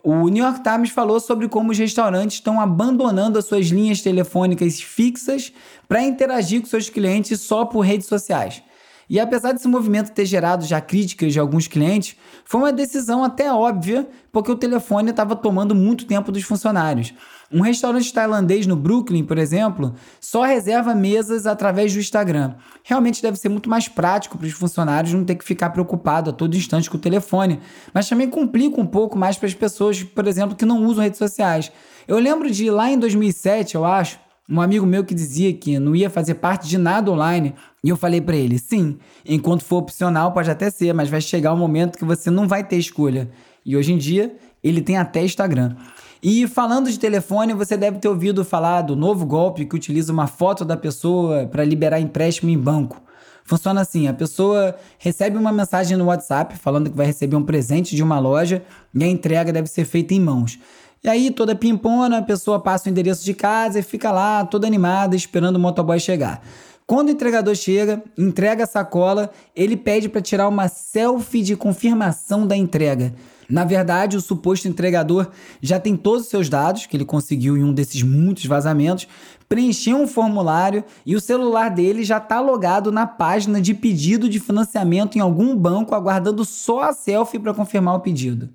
O 0.04 0.30
New 0.30 0.44
York 0.44 0.62
Times 0.64 0.90
falou 0.90 1.20
sobre 1.20 1.48
como 1.48 1.72
os 1.72 1.78
restaurantes 1.78 2.38
estão 2.38 2.60
abandonando 2.60 3.38
as 3.38 3.46
suas 3.46 3.68
linhas 3.68 4.02
telefônicas 4.02 4.82
fixas 4.82 5.52
para 5.88 6.04
interagir 6.04 6.62
com 6.62 6.68
seus 6.68 6.90
clientes 6.90 7.42
só 7.42 7.66
por 7.66 7.82
redes 7.82 8.08
sociais. 8.08 8.62
E 9.10 9.20
apesar 9.20 9.54
desse 9.54 9.68
movimento 9.68 10.12
ter 10.12 10.26
gerado 10.26 10.64
já 10.66 10.80
críticas 10.80 11.34
de 11.34 11.40
alguns 11.40 11.68
clientes, 11.68 12.16
foi 12.46 12.62
uma 12.62 12.72
decisão 12.72 13.24
até 13.24 13.52
óbvia, 13.52 14.08
porque 14.32 14.52
o 14.52 14.56
telefone 14.56 15.10
estava 15.10 15.36
tomando 15.36 15.74
muito 15.74 16.06
tempo 16.06 16.32
dos 16.32 16.44
funcionários. 16.44 17.14
Um 17.52 17.62
restaurante 17.62 18.14
tailandês 18.14 18.68
no 18.68 18.76
Brooklyn, 18.76 19.24
por 19.24 19.40
exemplo, 19.40 19.96
só 20.22 20.44
reserva 20.44 20.94
mesas 20.94 21.48
através 21.48 21.92
do 21.92 22.00
Instagram. 22.00 22.54
Realmente 22.84 23.24
deve 23.24 23.40
ser 23.40 23.50
muito 23.50 23.68
mais 23.68 23.88
prático 23.88 24.38
para 24.38 24.46
os 24.46 24.54
funcionários 24.54 25.12
não 25.12 25.26
ter 25.26 25.34
que 25.34 25.44
ficar 25.44 25.72
preocupado 25.72 26.30
a 26.30 26.34
todo 26.34 26.56
instante 26.56 26.88
com 26.88 26.98
o 26.98 27.00
telefone, 27.00 27.60
mas 27.92 28.08
também 28.08 28.30
complica 28.30 28.80
um 28.80 28.86
pouco 28.86 29.18
mais 29.18 29.36
para 29.36 29.48
as 29.48 29.56
pessoas, 29.56 30.04
por 30.04 30.28
exemplo, 30.28 30.56
que 30.56 30.66
não 30.66 30.86
usam 30.86 31.04
redes 31.04 31.18
sociais. 31.18 31.72
Eu 32.08 32.20
lembro 32.20 32.52
de 32.52 32.70
lá 32.70 32.92
em 32.92 33.00
2007, 33.00 33.74
eu 33.74 33.84
acho, 33.84 34.20
um 34.50 34.60
amigo 34.60 34.86
meu 34.86 35.06
que 35.06 35.14
dizia 35.14 35.54
que 35.54 35.78
não 35.78 35.96
ia 35.96 36.10
fazer 36.10 36.36
parte 36.36 36.68
de 36.68 36.78
nada 36.78 37.12
online. 37.12 37.54
E 37.84 37.90
eu 37.90 37.98
falei 37.98 38.22
para 38.22 38.36
ele: 38.36 38.60
sim, 38.60 38.98
enquanto 39.26 39.64
for 39.64 39.78
opcional, 39.78 40.32
pode 40.32 40.50
até 40.50 40.70
ser, 40.70 40.94
mas 40.94 41.10
vai 41.10 41.22
chegar 41.22 41.54
um 41.54 41.58
momento 41.58 41.98
que 41.98 42.06
você 42.06 42.30
não 42.30 42.48
vai 42.48 42.64
ter 42.64 42.78
escolha. 42.78 43.30
E 43.66 43.76
hoje 43.76 43.94
em 43.94 43.98
dia, 43.98 44.36
ele 44.64 44.82
tem 44.82 44.98
até 44.98 45.24
Instagram. 45.24 45.76
E 46.22 46.46
falando 46.48 46.92
de 46.92 47.00
telefone, 47.00 47.54
você 47.54 47.78
deve 47.78 48.00
ter 48.00 48.10
ouvido 48.10 48.44
falar 48.44 48.82
do 48.82 48.96
novo 48.96 49.26
golpe 49.26 49.66
que 49.66 49.76
utiliza 49.76 50.12
uma 50.12 50.28
foto 50.28 50.66
da 50.66 50.76
pessoa 50.76 51.48
para 51.48 51.64
liberar 51.64 52.00
empréstimo 52.00 52.50
em 52.50 52.58
banco. 52.58 53.02
Funciona 53.46 53.82
assim: 53.82 54.08
a 54.08 54.14
pessoa 54.14 54.76
recebe 54.98 55.38
uma 55.38 55.52
mensagem 55.52 55.98
no 55.98 56.06
WhatsApp 56.06 56.58
falando 56.58 56.90
que 56.90 56.98
vai 56.98 57.06
receber 57.06 57.36
um 57.36 57.44
presente 57.44 57.96
de 57.96 58.04
uma 58.04 58.20
loja 58.20 58.62
e 58.94 59.04
a 59.04 59.08
entrega 59.08 59.54
deve 59.54 59.68
ser 59.68 59.86
feita 59.86 60.14
em 60.14 60.20
mãos. 60.20 60.60
E 61.02 61.08
aí, 61.08 61.32
toda 61.32 61.56
pimpona, 61.56 62.18
a 62.18 62.22
pessoa 62.22 62.60
passa 62.60 62.90
o 62.90 62.92
endereço 62.92 63.24
de 63.24 63.34
casa 63.34 63.80
e 63.80 63.82
fica 63.82 64.12
lá, 64.12 64.46
toda 64.46 64.68
animada, 64.68 65.16
esperando 65.16 65.56
o 65.56 65.60
motoboy 65.60 65.98
chegar. 65.98 66.44
Quando 66.90 67.10
o 67.10 67.12
entregador 67.12 67.54
chega, 67.54 68.04
entrega 68.18 68.64
a 68.64 68.68
sacola, 68.68 69.30
ele 69.56 69.78
pede 69.78 70.10
para 70.10 70.24
tirar 70.24 70.48
uma 70.48 70.68
selfie 70.68 71.44
de 71.44 71.56
confirmação 71.56 72.48
da 72.48 72.58
entrega. 72.58 73.14
Na 73.48 73.64
verdade, 73.64 74.18
o 74.18 74.22
suposto 74.22 74.68
entregador 74.68 75.30
já 75.62 75.80
tem 75.80 75.96
todos 75.96 76.24
os 76.24 76.30
seus 76.30 76.50
dados, 76.50 76.88
que 76.88 76.98
ele 76.98 77.06
conseguiu 77.06 77.56
em 77.56 77.64
um 77.64 77.72
desses 77.72 78.02
muitos 78.02 78.44
vazamentos, 78.48 79.08
preencheu 79.48 79.98
um 79.98 80.08
formulário 80.08 80.84
e 81.06 81.16
o 81.16 81.22
celular 81.22 81.70
dele 81.70 82.04
já 82.04 82.18
está 82.18 82.40
logado 82.40 82.92
na 82.92 83.06
página 83.06 83.62
de 83.62 83.76
pedido 83.76 84.28
de 84.28 84.40
financiamento 84.40 85.16
em 85.16 85.22
algum 85.22 85.56
banco, 85.56 85.94
aguardando 85.94 86.44
só 86.44 86.82
a 86.82 86.92
selfie 86.92 87.38
para 87.38 87.54
confirmar 87.54 87.98
o 87.98 88.00
pedido. 88.00 88.50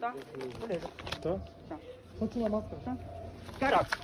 Tá? 0.00 0.12
Beleza. 0.60 0.88
Tá? 1.22 1.36
Tá. 1.68 1.76
Só 2.18 2.26
tira 2.26 2.46
a 2.46 2.50
máscara. 2.50 2.82
Tá? 2.84 2.96
Caraca. 3.60 3.98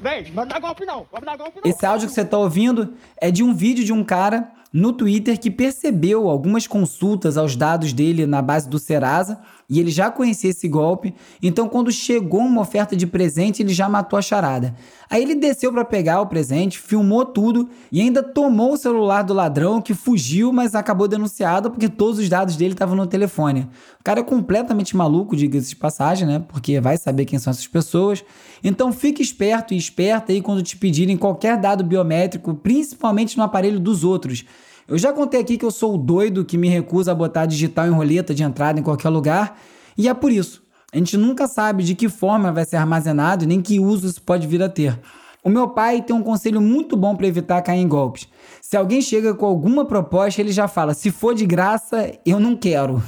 Vem, 0.00 0.30
não 0.32 0.46
dá 0.46 0.58
golpe 0.58 0.84
não. 0.84 1.06
Golpe 1.10 1.26
não. 1.26 1.36
Esse 1.64 1.84
áudio 1.84 2.08
que 2.08 2.14
você 2.14 2.22
está 2.22 2.38
ouvindo 2.38 2.94
é 3.16 3.30
de 3.30 3.42
um 3.42 3.54
vídeo 3.54 3.84
de 3.84 3.92
um 3.92 4.04
cara 4.04 4.50
no 4.72 4.92
Twitter 4.92 5.38
que 5.38 5.50
percebeu 5.50 6.28
algumas 6.28 6.66
consultas 6.66 7.36
aos 7.36 7.56
dados 7.56 7.92
dele 7.92 8.26
na 8.26 8.40
base 8.40 8.68
do 8.68 8.78
Serasa 8.78 9.40
e 9.70 9.78
ele 9.78 9.90
já 9.92 10.10
conhecia 10.10 10.50
esse 10.50 10.66
golpe. 10.66 11.14
Então, 11.40 11.68
quando 11.68 11.92
chegou 11.92 12.40
uma 12.40 12.60
oferta 12.60 12.96
de 12.96 13.06
presente, 13.06 13.62
ele 13.62 13.72
já 13.72 13.88
matou 13.88 14.18
a 14.18 14.22
charada. 14.22 14.74
Aí 15.08 15.22
ele 15.22 15.36
desceu 15.36 15.72
para 15.72 15.84
pegar 15.84 16.20
o 16.20 16.26
presente, 16.26 16.78
filmou 16.78 17.24
tudo 17.24 17.68
e 17.90 18.00
ainda 18.00 18.20
tomou 18.22 18.72
o 18.72 18.76
celular 18.76 19.22
do 19.22 19.32
ladrão 19.32 19.80
que 19.80 19.94
fugiu, 19.94 20.52
mas 20.52 20.74
acabou 20.74 21.06
denunciado 21.06 21.70
porque 21.70 21.88
todos 21.88 22.18
os 22.18 22.28
dados 22.28 22.56
dele 22.56 22.72
estavam 22.72 22.96
no 22.96 23.06
telefone. 23.06 23.68
O 24.00 24.04
cara 24.04 24.20
é 24.20 24.24
completamente 24.24 24.96
maluco, 24.96 25.36
diga-se 25.36 25.70
de 25.70 25.76
passagem, 25.76 26.26
né? 26.26 26.44
Porque 26.48 26.80
vai 26.80 26.96
saber 26.96 27.24
quem 27.24 27.38
são 27.38 27.52
essas 27.52 27.66
pessoas. 27.66 28.24
Então, 28.62 28.92
fique 28.92 29.22
esperto 29.22 29.72
e 29.72 29.76
esperta 29.76 30.32
aí 30.32 30.42
quando 30.42 30.62
te 30.62 30.76
pedirem 30.76 31.16
qualquer 31.16 31.56
dado 31.56 31.84
biométrico, 31.84 32.54
principalmente 32.54 33.36
no 33.36 33.44
aparelho 33.44 33.78
dos 33.78 34.02
outros. 34.02 34.44
Eu 34.90 34.98
já 34.98 35.12
contei 35.12 35.38
aqui 35.38 35.56
que 35.56 35.64
eu 35.64 35.70
sou 35.70 35.94
o 35.94 35.96
doido 35.96 36.44
que 36.44 36.58
me 36.58 36.68
recusa 36.68 37.12
a 37.12 37.14
botar 37.14 37.46
digital 37.46 37.86
em 37.86 37.90
roleta 37.90 38.34
de 38.34 38.42
entrada 38.42 38.80
em 38.80 38.82
qualquer 38.82 39.08
lugar, 39.08 39.56
e 39.96 40.08
é 40.08 40.12
por 40.12 40.32
isso. 40.32 40.64
A 40.92 40.96
gente 40.96 41.16
nunca 41.16 41.46
sabe 41.46 41.84
de 41.84 41.94
que 41.94 42.08
forma 42.08 42.50
vai 42.50 42.64
ser 42.64 42.74
armazenado 42.74 43.46
nem 43.46 43.62
que 43.62 43.78
uso 43.78 44.08
isso 44.08 44.20
pode 44.20 44.48
vir 44.48 44.60
a 44.60 44.68
ter. 44.68 44.98
O 45.44 45.48
meu 45.48 45.68
pai 45.68 46.02
tem 46.02 46.14
um 46.14 46.24
conselho 46.24 46.60
muito 46.60 46.96
bom 46.96 47.14
para 47.14 47.28
evitar 47.28 47.62
cair 47.62 47.78
em 47.78 47.86
golpes. 47.86 48.26
Se 48.60 48.76
alguém 48.76 49.00
chega 49.00 49.32
com 49.32 49.46
alguma 49.46 49.84
proposta, 49.84 50.40
ele 50.40 50.50
já 50.50 50.66
fala: 50.66 50.92
se 50.92 51.12
for 51.12 51.36
de 51.36 51.46
graça, 51.46 52.12
eu 52.26 52.40
não 52.40 52.56
quero. 52.56 53.00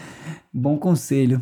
bom 0.52 0.76
conselho. 0.76 1.40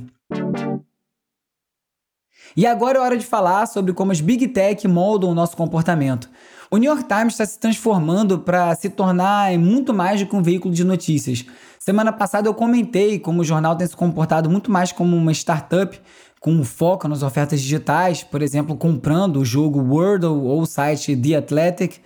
E 2.57 2.65
agora 2.67 2.99
é 2.99 3.01
hora 3.01 3.17
de 3.17 3.27
falar 3.27 3.67
sobre 3.67 3.93
como 3.93 4.13
as 4.13 4.21
Big 4.21 4.47
Tech 4.47 4.87
moldam 4.87 5.31
o 5.31 5.35
nosso 5.35 5.57
comportamento. 5.57 6.31
O 6.71 6.77
New 6.77 6.91
York 6.91 7.09
Times 7.09 7.33
está 7.33 7.47
se 7.47 7.59
transformando 7.59 8.41
para 8.41 8.75
se 8.75 8.91
tornar 8.91 9.57
muito 9.59 9.95
mais 9.95 10.21
do 10.21 10.27
que 10.27 10.37
um 10.37 10.43
veículo 10.43 10.75
de 10.75 10.85
notícias. 10.85 11.47
Semana 11.79 12.13
passada 12.13 12.47
eu 12.47 12.53
comentei 12.53 13.19
como 13.19 13.41
o 13.41 13.45
jornal 13.45 13.75
tem 13.75 13.87
se 13.87 13.97
comportado 13.97 14.51
muito 14.51 14.71
mais 14.71 14.93
como 14.93 15.17
uma 15.17 15.33
startup, 15.33 15.99
com 16.39 16.63
foco 16.63 17.09
nas 17.09 17.23
ofertas 17.23 17.63
digitais, 17.63 18.23
por 18.23 18.43
exemplo, 18.43 18.77
comprando 18.77 19.39
o 19.39 19.47
jogo 19.47 19.81
Wordle 19.81 20.45
ou 20.45 20.61
o 20.61 20.67
site 20.67 21.17
The 21.17 21.37
Athletic. 21.37 22.01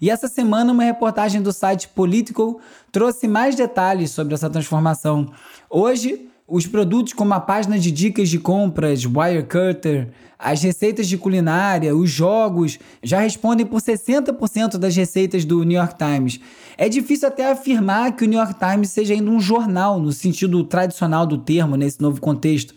E 0.00 0.08
essa 0.08 0.28
semana, 0.28 0.72
uma 0.72 0.84
reportagem 0.84 1.42
do 1.42 1.52
site 1.52 1.86
Political 1.88 2.58
trouxe 2.90 3.28
mais 3.28 3.54
detalhes 3.54 4.12
sobre 4.12 4.32
essa 4.32 4.48
transformação. 4.48 5.30
Hoje, 5.68 6.30
os 6.48 6.66
produtos 6.66 7.12
como 7.12 7.34
a 7.34 7.40
página 7.40 7.78
de 7.78 7.90
dicas 7.90 8.28
de 8.28 8.38
compras, 8.38 9.04
Wirecutter, 9.04 10.10
as 10.38 10.62
receitas 10.62 11.08
de 11.08 11.18
culinária, 11.18 11.96
os 11.96 12.08
jogos, 12.10 12.78
já 13.02 13.20
respondem 13.20 13.66
por 13.66 13.80
60% 13.80 14.76
das 14.76 14.94
receitas 14.94 15.44
do 15.44 15.64
New 15.64 15.78
York 15.78 15.96
Times. 15.96 16.38
É 16.78 16.88
difícil 16.88 17.26
até 17.26 17.50
afirmar 17.50 18.14
que 18.14 18.24
o 18.24 18.28
New 18.28 18.38
York 18.38 18.54
Times 18.54 18.90
seja 18.90 19.14
ainda 19.14 19.30
um 19.30 19.40
jornal, 19.40 19.98
no 19.98 20.12
sentido 20.12 20.62
tradicional 20.62 21.26
do 21.26 21.38
termo, 21.38 21.74
nesse 21.74 22.00
novo 22.00 22.20
contexto. 22.20 22.74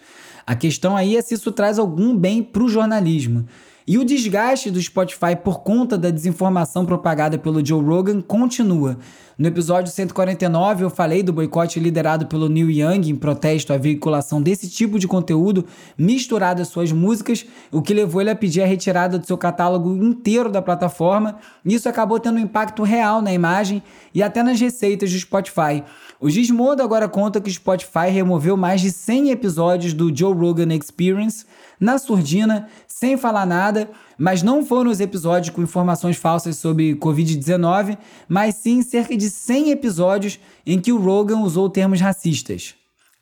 A 0.48 0.56
questão 0.56 0.98
aí 0.98 1.16
é 1.16 1.22
se 1.22 1.36
isso 1.36 1.52
traz 1.52 1.78
algum 1.78 2.16
bem 2.16 2.42
para 2.42 2.64
o 2.64 2.70
jornalismo. 2.70 3.46
E 3.86 3.98
o 3.98 4.06
desgaste 4.06 4.72
do 4.72 4.82
Spotify 4.82 5.36
por 5.44 5.62
conta 5.62 5.98
da 5.98 6.10
desinformação 6.10 6.86
propagada 6.86 7.38
pelo 7.38 7.66
Joe 7.66 7.84
Rogan 7.84 8.22
continua. 8.22 8.98
No 9.40 9.48
episódio 9.48 9.90
149, 9.90 10.84
eu 10.84 10.90
falei 10.90 11.24
do 11.24 11.32
boicote 11.32 11.80
liderado 11.80 12.26
pelo 12.26 12.50
Neil 12.50 12.70
Young 12.70 13.10
em 13.10 13.16
protesto 13.16 13.72
à 13.72 13.78
veiculação 13.78 14.42
desse 14.42 14.70
tipo 14.70 15.00
de 15.00 15.08
conteúdo 15.08 15.66
misturado 15.98 16.62
às 16.62 16.68
suas 16.68 16.92
músicas, 16.92 17.46
o 17.72 17.82
que 17.82 17.94
levou 17.94 18.20
ele 18.20 18.32
a 18.32 18.36
pedir 18.36 18.62
a 18.62 18.66
retirada 18.66 19.18
do 19.18 19.26
seu 19.26 19.38
catálogo 19.38 19.96
inteiro 19.96 20.52
da 20.52 20.62
plataforma. 20.62 21.38
Isso 21.64 21.88
acabou 21.88 22.20
tendo 22.20 22.36
um 22.36 22.42
impacto 22.42 22.84
real 22.84 23.22
na 23.22 23.32
imagem 23.32 23.82
e 24.14 24.22
até 24.22 24.44
nas 24.44 24.60
receitas 24.60 25.10
do 25.10 25.18
Spotify. 25.18 25.86
O 26.20 26.30
Gizmodo 26.30 26.84
agora 26.84 27.08
conta 27.08 27.40
que 27.40 27.50
o 27.50 27.54
Spotify 27.54 28.10
removeu 28.12 28.58
mais 28.58 28.82
de 28.82 28.92
100 28.92 29.30
episódios 29.30 29.94
do 29.94 30.14
Joe 30.14 30.34
Rogan 30.34 30.76
Experience 30.76 31.46
na 31.80 31.98
surdina, 31.98 32.68
sem 32.86 33.16
falar 33.16 33.46
nada, 33.46 33.90
mas 34.20 34.44
não 34.44 34.66
foram 34.66 34.92
os 34.92 35.00
episódios 35.00 35.56
com 35.56 35.64
informações 35.64 36.18
falsas 36.18 36.58
sobre 36.58 36.94
Covid-19, 36.96 37.98
mas 38.28 38.56
sim 38.56 38.82
cerca 38.82 39.16
de 39.16 39.30
100 39.30 39.72
episódios 39.72 40.40
em 40.66 40.80
que 40.80 40.92
o 40.92 41.00
Rogan 41.00 41.40
usou 41.40 41.70
termos 41.70 42.02
racistas. 42.02 42.76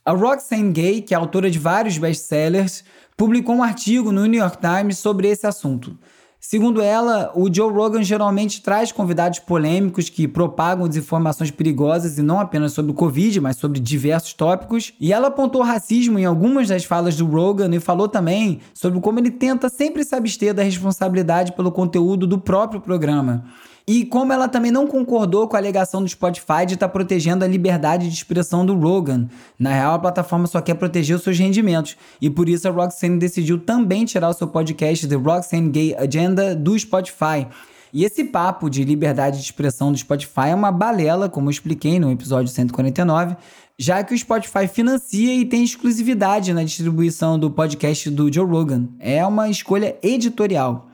A 0.03 0.11
Roxane 0.11 0.71
Gay, 0.71 1.01
que 1.01 1.13
é 1.13 1.17
autora 1.17 1.51
de 1.51 1.59
vários 1.59 1.97
best-sellers, 1.97 2.83
publicou 3.15 3.55
um 3.55 3.63
artigo 3.63 4.11
no 4.11 4.25
New 4.25 4.39
York 4.41 4.57
Times 4.57 4.97
sobre 4.97 5.27
esse 5.27 5.45
assunto. 5.45 5.97
Segundo 6.39 6.81
ela, 6.81 7.31
o 7.35 7.53
Joe 7.53 7.71
Rogan 7.71 8.03
geralmente 8.03 8.61
traz 8.61 8.91
convidados 8.91 9.39
polêmicos 9.39 10.07
que 10.07 10.27
propagam 10.27 10.87
desinformações 10.87 11.49
perigosas 11.49 12.17
e 12.17 12.21
não 12.21 12.39
apenas 12.39 12.73
sobre 12.73 12.91
o 12.91 12.95
Covid, 12.95 13.41
mas 13.41 13.57
sobre 13.57 13.79
diversos 13.79 14.33
tópicos. 14.33 14.93
E 14.99 15.11
ela 15.11 15.27
apontou 15.29 15.61
racismo 15.63 16.17
em 16.19 16.25
algumas 16.25 16.67
das 16.67 16.85
falas 16.85 17.15
do 17.15 17.25
Rogan 17.25 17.75
e 17.75 17.79
falou 17.79 18.07
também 18.07 18.59
sobre 18.73 19.01
como 19.01 19.19
ele 19.19 19.31
tenta 19.31 19.67
sempre 19.67 20.03
se 20.03 20.15
abster 20.15 20.53
da 20.53 20.63
responsabilidade 20.63 21.53
pelo 21.53 21.71
conteúdo 21.71 22.27
do 22.27 22.37
próprio 22.37 22.79
programa. 22.79 23.43
E 23.89 24.03
como 24.03 24.33
ela 24.33 24.49
também 24.49 24.69
não 24.69 24.85
concordou 24.85 25.47
com 25.47 25.55
a 25.55 25.59
alegação 25.59 26.03
do 26.03 26.09
Spotify 26.09 26.65
de 26.67 26.73
estar 26.73 26.87
tá 26.87 26.91
protegendo 26.91 27.45
a 27.45 27.47
liberdade 27.47 28.09
de 28.09 28.13
expressão 28.13 28.65
do 28.65 28.77
Rogan. 28.77 29.29
Na 29.57 29.71
real, 29.71 29.93
a 29.93 29.99
plataforma 29.99 30.45
só 30.45 30.59
quer 30.59 30.73
proteger 30.73 31.15
os 31.15 31.23
seus 31.23 31.39
rendimentos. 31.39 31.95
E 32.21 32.29
por 32.29 32.49
isso 32.49 32.67
a 32.67 32.71
Roxane 32.71 33.17
decidiu 33.17 33.57
também 33.57 34.03
tirar 34.03 34.27
o 34.27 34.33
seu 34.33 34.45
podcast 34.45 35.07
The 35.07 35.15
Roxane 35.15 35.69
Gay 35.69 35.95
Agenda 35.95 36.53
do 36.53 36.77
Spotify. 36.77 37.47
E 37.93 38.03
esse 38.03 38.25
papo 38.25 38.69
de 38.69 38.83
liberdade 38.83 39.37
de 39.37 39.43
expressão 39.43 39.89
do 39.89 39.97
Spotify 39.97 40.49
é 40.49 40.55
uma 40.55 40.71
balela, 40.71 41.29
como 41.29 41.47
eu 41.47 41.51
expliquei 41.51 41.97
no 41.97 42.11
episódio 42.11 42.51
149, 42.51 43.37
já 43.79 44.03
que 44.03 44.13
o 44.13 44.17
Spotify 44.17 44.67
financia 44.67 45.33
e 45.33 45.45
tem 45.45 45.63
exclusividade 45.63 46.53
na 46.53 46.63
distribuição 46.63 47.39
do 47.39 47.49
podcast 47.49 48.09
do 48.09 48.31
Joe 48.31 48.45
Rogan. 48.45 48.89
É 48.99 49.25
uma 49.25 49.47
escolha 49.47 49.95
editorial. 50.03 50.89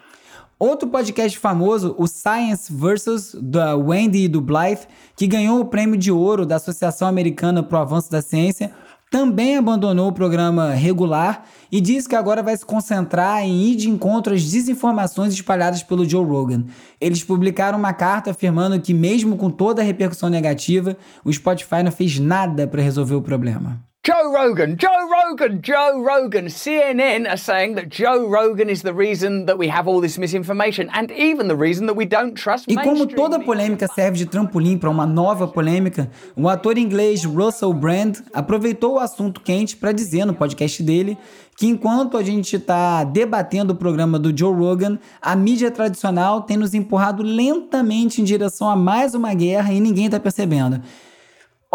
Outro 0.65 0.87
podcast 0.87 1.37
famoso, 1.39 1.93
o 1.97 2.07
Science 2.07 2.71
Versus, 2.73 3.35
da 3.37 3.75
Wendy 3.75 4.19
e 4.19 4.27
do 4.29 4.39
Blythe, 4.39 4.87
que 5.13 5.27
ganhou 5.27 5.59
o 5.59 5.65
prêmio 5.65 5.97
de 5.97 6.09
ouro 6.09 6.45
da 6.45 6.55
Associação 6.55 7.05
Americana 7.05 7.61
para 7.61 7.79
o 7.79 7.81
Avanço 7.81 8.09
da 8.09 8.21
Ciência, 8.21 8.71
também 9.11 9.57
abandonou 9.57 10.07
o 10.07 10.13
programa 10.13 10.69
regular 10.69 11.43
e 11.69 11.81
disse 11.81 12.07
que 12.07 12.15
agora 12.15 12.41
vai 12.41 12.55
se 12.55 12.65
concentrar 12.65 13.43
em 13.43 13.71
ir 13.71 13.75
de 13.75 13.89
encontro 13.89 14.33
às 14.33 14.49
desinformações 14.49 15.33
espalhadas 15.33 15.83
pelo 15.83 16.07
Joe 16.07 16.25
Rogan. 16.25 16.63
Eles 17.01 17.25
publicaram 17.25 17.77
uma 17.77 17.91
carta 17.91 18.31
afirmando 18.31 18.79
que, 18.79 18.93
mesmo 18.93 19.35
com 19.35 19.49
toda 19.49 19.81
a 19.81 19.85
repercussão 19.85 20.29
negativa, 20.29 20.95
o 21.25 21.33
Spotify 21.33 21.83
não 21.83 21.91
fez 21.91 22.19
nada 22.19 22.65
para 22.65 22.81
resolver 22.81 23.15
o 23.15 23.21
problema. 23.21 23.83
Joe 24.05 24.33
Rogan, 24.33 24.75
Joe 24.77 25.07
Rogan, 25.09 25.61
Joe 25.61 26.03
Rogan. 26.03 26.47
CNN 26.47 27.25
are 27.25 27.37
saying 27.37 27.75
that 27.75 27.87
Joe 27.87 28.27
Rogan 28.27 28.69
is 28.69 28.81
the 28.81 28.93
reason 28.93 29.45
that 29.45 29.57
we 29.57 29.69
have 29.69 29.87
all 29.87 30.01
this 30.01 30.17
misinformation 30.17 30.89
and 30.91 31.09
even 31.11 31.47
the 31.47 31.55
reason 31.55 31.87
that 31.87 31.95
we 31.95 32.03
don't 32.03 32.33
trust 32.33 32.65
E 32.69 32.75
como 32.75 33.07
toda 33.07 33.39
polêmica 33.39 33.87
serve 33.87 34.17
de 34.17 34.25
trampolim 34.25 34.77
para 34.77 34.89
uma 34.89 35.05
nova 35.05 35.47
polêmica, 35.47 36.11
o 36.35 36.49
ator 36.49 36.77
inglês 36.77 37.23
Russell 37.23 37.71
Brand 37.71 38.17
aproveitou 38.33 38.95
o 38.95 38.99
assunto 38.99 39.39
quente 39.39 39.77
para 39.77 39.93
dizer 39.93 40.25
no 40.25 40.33
podcast 40.33 40.83
dele 40.83 41.17
que 41.55 41.67
enquanto 41.67 42.17
a 42.17 42.23
gente 42.23 42.57
está 42.57 43.05
debatendo 43.05 43.71
o 43.71 43.75
programa 43.77 44.19
do 44.19 44.37
Joe 44.37 44.53
Rogan, 44.53 44.99
a 45.21 45.33
mídia 45.33 45.71
tradicional 45.71 46.41
tem 46.41 46.57
nos 46.57 46.73
empurrado 46.73 47.23
lentamente 47.23 48.19
em 48.19 48.25
direção 48.25 48.69
a 48.69 48.75
mais 48.75 49.15
uma 49.15 49.33
guerra 49.33 49.71
e 49.71 49.79
ninguém 49.79 50.07
está 50.07 50.19
percebendo. 50.19 50.81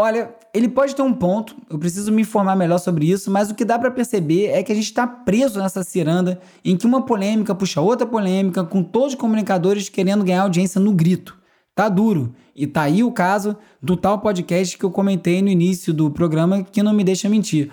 Olha, 0.00 0.32
ele 0.54 0.68
pode 0.68 0.94
ter 0.94 1.02
um 1.02 1.12
ponto, 1.12 1.56
eu 1.68 1.76
preciso 1.76 2.12
me 2.12 2.22
informar 2.22 2.54
melhor 2.54 2.78
sobre 2.78 3.10
isso, 3.10 3.32
mas 3.32 3.50
o 3.50 3.54
que 3.56 3.64
dá 3.64 3.76
para 3.76 3.90
perceber 3.90 4.46
é 4.46 4.62
que 4.62 4.70
a 4.70 4.74
gente 4.76 4.84
está 4.84 5.04
preso 5.08 5.58
nessa 5.58 5.82
ciranda 5.82 6.40
em 6.64 6.76
que 6.76 6.86
uma 6.86 7.04
polêmica 7.04 7.52
puxa 7.52 7.80
outra 7.80 8.06
polêmica, 8.06 8.62
com 8.62 8.80
todos 8.80 9.14
os 9.14 9.18
comunicadores 9.18 9.88
querendo 9.88 10.22
ganhar 10.22 10.42
audiência 10.42 10.80
no 10.80 10.92
grito. 10.92 11.36
Tá 11.74 11.88
duro. 11.88 12.32
E 12.54 12.64
tá 12.64 12.82
aí 12.82 13.02
o 13.02 13.10
caso 13.10 13.56
do 13.82 13.96
tal 13.96 14.20
podcast 14.20 14.78
que 14.78 14.84
eu 14.84 14.90
comentei 14.92 15.42
no 15.42 15.48
início 15.48 15.92
do 15.92 16.08
programa 16.12 16.62
que 16.62 16.80
não 16.80 16.92
me 16.92 17.02
deixa 17.02 17.28
mentir. 17.28 17.72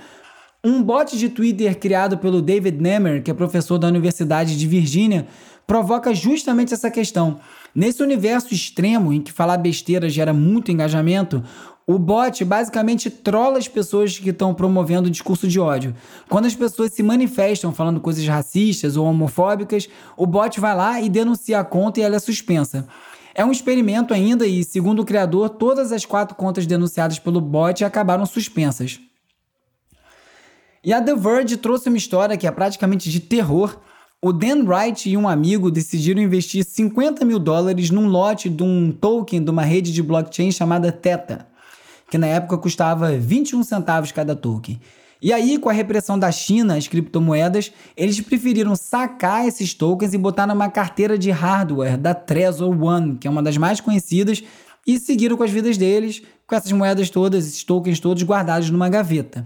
Um 0.64 0.82
bot 0.82 1.16
de 1.16 1.30
Twitter 1.30 1.78
criado 1.78 2.18
pelo 2.18 2.42
David 2.42 2.82
Nemmer, 2.82 3.22
que 3.22 3.30
é 3.30 3.36
professor 3.36 3.78
da 3.78 3.88
Universidade 3.88 4.58
de 4.58 4.68
Virgínia, 4.68 5.28
provoca 5.68 6.12
justamente 6.12 6.74
essa 6.74 6.90
questão. 6.90 7.40
Nesse 7.74 8.02
universo 8.02 8.54
extremo 8.54 9.14
em 9.14 9.22
que 9.22 9.32
falar 9.32 9.58
besteira 9.58 10.10
gera 10.10 10.34
muito 10.34 10.72
engajamento, 10.72 11.44
o 11.88 12.00
bot 12.00 12.44
basicamente 12.44 13.12
trola 13.12 13.60
as 13.60 13.68
pessoas 13.68 14.18
que 14.18 14.32
estão 14.32 14.56
promovendo 14.56 15.08
o 15.08 15.12
discurso 15.12 15.48
de 15.48 15.60
ódio. 15.60 15.96
Quando 16.28 16.46
as 16.46 16.56
pessoas 16.56 16.92
se 16.92 17.04
manifestam 17.04 17.72
falando 17.72 18.02
coisas 18.02 18.26
racistas 18.26 18.98
ou 18.98 19.06
homofóbicas, 19.06 19.88
o 20.18 20.26
bot 20.26 20.60
vai 20.60 20.76
lá 20.76 21.00
e 21.00 21.10
denuncia 21.10 21.60
a 21.60 21.64
conta 21.64 22.00
e 22.00 22.04
ela 22.04 22.16
é 22.16 22.20
suspensa. 22.20 22.88
É 23.36 23.46
um 23.46 23.52
experimento 23.52 24.14
ainda 24.16 24.48
e, 24.48 24.64
segundo 24.64 25.02
o 25.02 25.06
criador, 25.06 25.50
todas 25.50 25.92
as 25.92 26.06
quatro 26.06 26.36
contas 26.36 26.66
denunciadas 26.66 27.20
pelo 27.20 27.40
bot 27.40 27.86
acabaram 27.86 28.26
suspensas. 28.26 29.00
E 30.84 30.92
a 30.92 31.02
The 31.02 31.16
Verge 31.16 31.58
trouxe 31.58 31.90
uma 31.90 31.98
história 31.98 32.38
que 32.38 32.48
é 32.48 32.52
praticamente 32.52 33.12
de 33.12 33.20
terror. 33.20 33.78
O 34.22 34.32
Dan 34.34 34.64
Wright 34.64 35.08
e 35.08 35.18
um 35.18 35.28
amigo 35.28 35.70
decidiram 35.70 36.22
investir 36.22 36.64
50 36.64 37.24
mil 37.26 37.38
dólares 37.38 37.92
num 37.92 38.08
lote 38.08 38.50
de 38.50 38.64
um 38.64 38.92
token 38.92 39.44
de 39.44 39.52
uma 39.52 39.64
rede 39.64 39.92
de 39.92 40.02
blockchain 40.02 40.52
chamada 40.52 40.92
Theta 40.92 41.54
que 42.10 42.18
na 42.18 42.28
época 42.28 42.58
custava 42.58 43.12
21 43.18 43.64
centavos 43.64 44.12
cada 44.12 44.36
token. 44.36 44.80
E 45.22 45.34
aí, 45.34 45.58
com 45.58 45.70
a 45.70 45.74
repressão 45.74 46.20
da 46.20 46.32
China 46.32 46.76
às 46.76 46.88
criptomoedas, 46.88 47.72
eles 47.96 48.20
preferiram 48.22 48.76
sacar 48.76 49.48
esses 49.48 49.74
tokens 49.74 50.14
e 50.14 50.18
botar 50.18 50.46
numa 50.46 50.70
carteira 50.70 51.18
de 51.18 51.32
hardware 51.32 51.98
da 51.98 52.14
Trezor 52.14 52.70
One, 52.80 53.18
que 53.18 53.28
é 53.28 53.32
uma 53.32 53.42
das 53.42 53.58
mais 53.58 53.80
conhecidas, 53.80 54.44
e 54.86 55.00
seguiram 55.00 55.36
com 55.36 55.44
as 55.44 55.50
vidas 55.50 55.78
deles, 55.78 56.22
com 56.46 56.56
essas 56.56 56.72
moedas 56.72 57.10
todas, 57.10 57.48
esses 57.48 57.64
tokens 57.64 58.00
todos 58.00 58.22
guardados 58.24 58.70
numa 58.70 58.88
gaveta. 58.88 59.46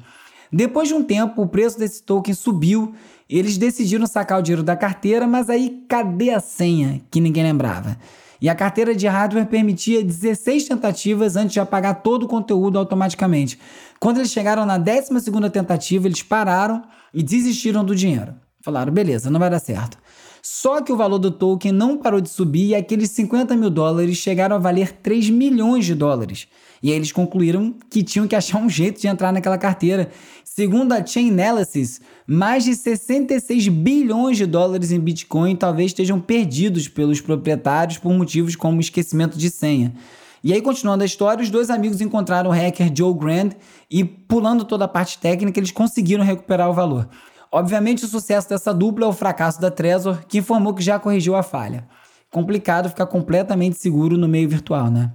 Depois 0.52 0.88
de 0.88 0.96
um 0.96 1.04
tempo, 1.04 1.42
o 1.44 1.48
preço 1.48 1.78
desse 1.78 2.02
token 2.04 2.34
subiu, 2.34 2.94
eles 3.30 3.58
decidiram 3.58 4.08
sacar 4.08 4.40
o 4.40 4.42
dinheiro 4.42 4.64
da 4.64 4.76
carteira, 4.76 5.28
mas 5.28 5.50
aí 5.50 5.84
cadê 5.88 6.32
a 6.32 6.40
senha 6.40 7.00
que 7.12 7.22
ninguém 7.22 7.44
lembrava? 7.44 7.96
E 8.42 8.48
a 8.48 8.56
carteira 8.56 8.96
de 8.96 9.08
hardware 9.08 9.46
permitia 9.46 10.04
16 10.04 10.66
tentativas 10.66 11.36
antes 11.36 11.54
de 11.54 11.60
apagar 11.60 12.02
todo 12.02 12.24
o 12.24 12.28
conteúdo 12.28 12.80
automaticamente. 12.80 13.60
Quando 14.00 14.18
eles 14.18 14.32
chegaram 14.32 14.66
na 14.66 14.78
12 14.78 15.10
tentativa, 15.52 16.08
eles 16.08 16.24
pararam 16.24 16.84
e 17.14 17.22
desistiram 17.22 17.84
do 17.84 17.96
dinheiro. 17.96 18.34
Falaram, 18.62 18.92
beleza, 18.92 19.30
não 19.30 19.40
vai 19.40 19.50
dar 19.50 19.60
certo. 19.60 19.98
Só 20.42 20.82
que 20.82 20.92
o 20.92 20.98
valor 20.98 21.20
do 21.20 21.32
token 21.32 21.72
não 21.72 21.98
parou 21.98 22.22
de 22.22 22.30
subir 22.30 22.68
e 22.68 22.76
aqueles 22.76 23.12
50 23.12 23.56
mil 23.56 23.70
dólares 23.70 24.18
chegaram 24.18 24.56
a 24.56 24.60
valer 24.60 24.92
3 24.94 25.30
milhões 25.30 25.86
de 25.86 25.96
dólares. 25.96 26.48
E 26.82 26.92
aí 26.92 26.96
eles 26.96 27.12
concluíram 27.12 27.76
que 27.90 28.04
tinham 28.04 28.28
que 28.28 28.36
achar 28.36 28.60
um 28.60 28.70
jeito 28.70 29.02
de 29.02 29.08
entrar 29.08 29.34
naquela 29.34 29.58
carteira. 29.58 30.10
Segundo 30.46 30.94
a 30.94 31.06
Chainalysis, 31.06 32.02
mais 32.26 32.64
de 32.64 32.76
66 32.76 33.68
bilhões 33.68 34.38
de 34.38 34.46
dólares 34.46 34.92
em 34.92 35.00
Bitcoin 35.00 35.56
talvez 35.56 35.92
estejam 35.92 36.20
perdidos 36.20 36.88
pelos 36.88 37.20
proprietários 37.22 37.98
por 37.98 38.14
motivos 38.14 38.56
como 38.56 38.80
esquecimento 38.80 39.38
de 39.38 39.50
senha. 39.50 39.94
E 40.42 40.54
aí, 40.54 40.62
continuando 40.62 41.04
a 41.04 41.06
história, 41.06 41.44
os 41.44 41.50
dois 41.50 41.70
amigos 41.70 42.00
encontraram 42.00 42.50
o 42.50 42.54
hacker 42.54 42.90
Joe 42.96 43.14
Grand 43.14 43.50
e, 43.92 44.06
pulando 44.06 44.64
toda 44.64 44.86
a 44.86 44.88
parte 44.88 45.18
técnica, 45.18 45.60
eles 45.60 45.72
conseguiram 45.72 46.24
recuperar 46.24 46.70
o 46.70 46.74
valor. 46.74 47.10
Obviamente, 47.52 48.06
o 48.06 48.08
sucesso 48.08 48.50
dessa 48.50 48.74
dupla 48.74 49.06
é 49.06 49.08
o 49.08 49.14
fracasso 49.14 49.60
da 49.60 49.72
Trezor, 49.72 50.26
que 50.28 50.38
informou 50.38 50.74
que 50.74 50.84
já 50.84 51.00
corrigiu 51.00 51.36
a 51.36 51.42
falha. 51.42 51.88
Complicado 52.32 52.90
ficar 52.90 53.08
completamente 53.08 53.78
seguro 53.78 54.18
no 54.18 54.28
meio 54.28 54.48
virtual, 54.48 54.92
né? 54.92 55.12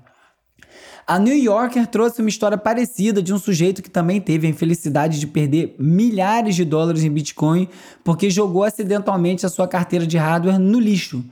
A 1.06 1.18
New 1.18 1.36
Yorker 1.36 1.86
trouxe 1.86 2.22
uma 2.22 2.30
história 2.30 2.56
parecida 2.56 3.22
de 3.22 3.32
um 3.32 3.38
sujeito 3.38 3.82
que 3.82 3.90
também 3.90 4.20
teve 4.20 4.46
a 4.46 4.50
infelicidade 4.50 5.20
de 5.20 5.26
perder 5.26 5.76
milhares 5.78 6.56
de 6.56 6.64
dólares 6.64 7.04
em 7.04 7.10
Bitcoin 7.10 7.68
porque 8.02 8.30
jogou 8.30 8.64
acidentalmente 8.64 9.44
a 9.44 9.50
sua 9.50 9.68
carteira 9.68 10.06
de 10.06 10.16
hardware 10.16 10.58
no 10.58 10.80
lixo. 10.80 11.22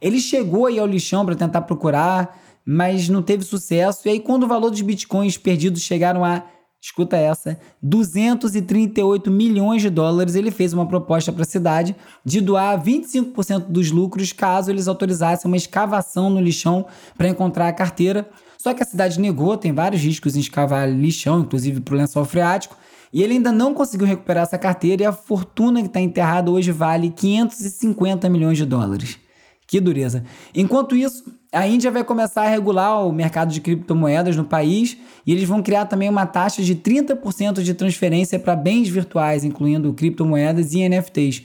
Ele 0.00 0.18
chegou 0.18 0.66
aí 0.66 0.80
ao 0.80 0.86
lixão 0.86 1.24
para 1.24 1.36
tentar 1.36 1.60
procurar, 1.62 2.36
mas 2.64 3.08
não 3.08 3.22
teve 3.22 3.44
sucesso. 3.44 4.08
E 4.08 4.10
aí, 4.10 4.20
quando 4.20 4.42
o 4.42 4.48
valor 4.48 4.70
dos 4.70 4.80
bitcoins 4.80 5.38
perdidos 5.38 5.82
chegaram 5.82 6.24
a 6.24 6.42
escuta 6.80 7.16
essa, 7.16 7.58
238 7.82 9.30
milhões 9.30 9.82
de 9.82 9.90
dólares, 9.90 10.34
ele 10.34 10.50
fez 10.50 10.72
uma 10.72 10.86
proposta 10.86 11.30
para 11.30 11.42
a 11.42 11.46
cidade 11.46 11.94
de 12.24 12.40
doar 12.40 12.82
25% 12.82 13.66
dos 13.68 13.90
lucros 13.90 14.32
caso 14.32 14.70
eles 14.70 14.88
autorizassem 14.88 15.50
uma 15.50 15.56
escavação 15.56 16.30
no 16.30 16.40
lixão 16.40 16.86
para 17.18 17.28
encontrar 17.28 17.68
a 17.68 17.72
carteira. 17.72 18.28
Só 18.56 18.72
que 18.72 18.82
a 18.82 18.86
cidade 18.86 19.20
negou, 19.20 19.56
tem 19.56 19.72
vários 19.72 20.02
riscos 20.02 20.36
em 20.36 20.40
escavar 20.40 20.90
lixão, 20.90 21.40
inclusive 21.40 21.80
para 21.80 21.94
o 21.94 21.98
lençol 21.98 22.24
freático, 22.24 22.76
e 23.12 23.22
ele 23.22 23.34
ainda 23.34 23.52
não 23.52 23.74
conseguiu 23.74 24.06
recuperar 24.06 24.44
essa 24.44 24.56
carteira 24.56 25.02
e 25.02 25.06
a 25.06 25.12
fortuna 25.12 25.80
que 25.80 25.88
está 25.88 26.00
enterrada 26.00 26.50
hoje 26.50 26.70
vale 26.70 27.10
550 27.10 28.28
milhões 28.30 28.56
de 28.56 28.64
dólares. 28.64 29.18
Que 29.66 29.80
dureza. 29.80 30.24
Enquanto 30.54 30.96
isso, 30.96 31.24
a 31.52 31.66
Índia 31.66 31.90
vai 31.90 32.04
começar 32.04 32.42
a 32.42 32.48
regular 32.48 33.04
o 33.04 33.12
mercado 33.12 33.52
de 33.52 33.60
criptomoedas 33.60 34.36
no 34.36 34.44
país 34.44 34.96
e 35.26 35.32
eles 35.32 35.48
vão 35.48 35.62
criar 35.62 35.86
também 35.86 36.08
uma 36.08 36.24
taxa 36.24 36.62
de 36.62 36.76
30% 36.76 37.62
de 37.62 37.74
transferência 37.74 38.38
para 38.38 38.54
bens 38.54 38.88
virtuais, 38.88 39.42
incluindo 39.42 39.92
criptomoedas 39.92 40.72
e 40.72 40.88
NFTs. 40.88 41.42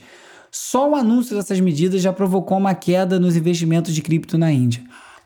Só 0.50 0.90
o 0.90 0.94
anúncio 0.94 1.36
dessas 1.36 1.58
medidas 1.58 2.00
já 2.00 2.12
provocou 2.12 2.56
uma 2.56 2.74
queda 2.74 3.18
nos 3.18 3.36
investimentos 3.36 3.92
de 3.92 4.00
cripto 4.00 4.38
na 4.38 4.52
Índia. 4.52 4.82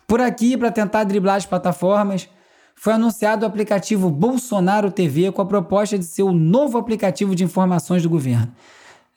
Por 0.07 0.21
aqui, 0.21 0.57
para 0.57 0.73
tentar 0.73 1.05
driblar 1.05 1.37
as 1.37 1.47
plataformas, 1.47 2.29
foi 2.75 2.95
anunciado 2.95 3.45
o 3.45 3.47
aplicativo 3.47 4.09
Bolsonaro 4.09 4.91
TV 4.91 5.31
com 5.31 5.43
a 5.43 5.47
proposta 5.47 5.99
de 5.99 6.05
ser 6.05 6.23
o 6.23 6.33
novo 6.33 6.79
aplicativo 6.79 7.37
de 7.37 7.45
informações 7.45 8.03
do 8.03 8.09
governo. 8.09 8.51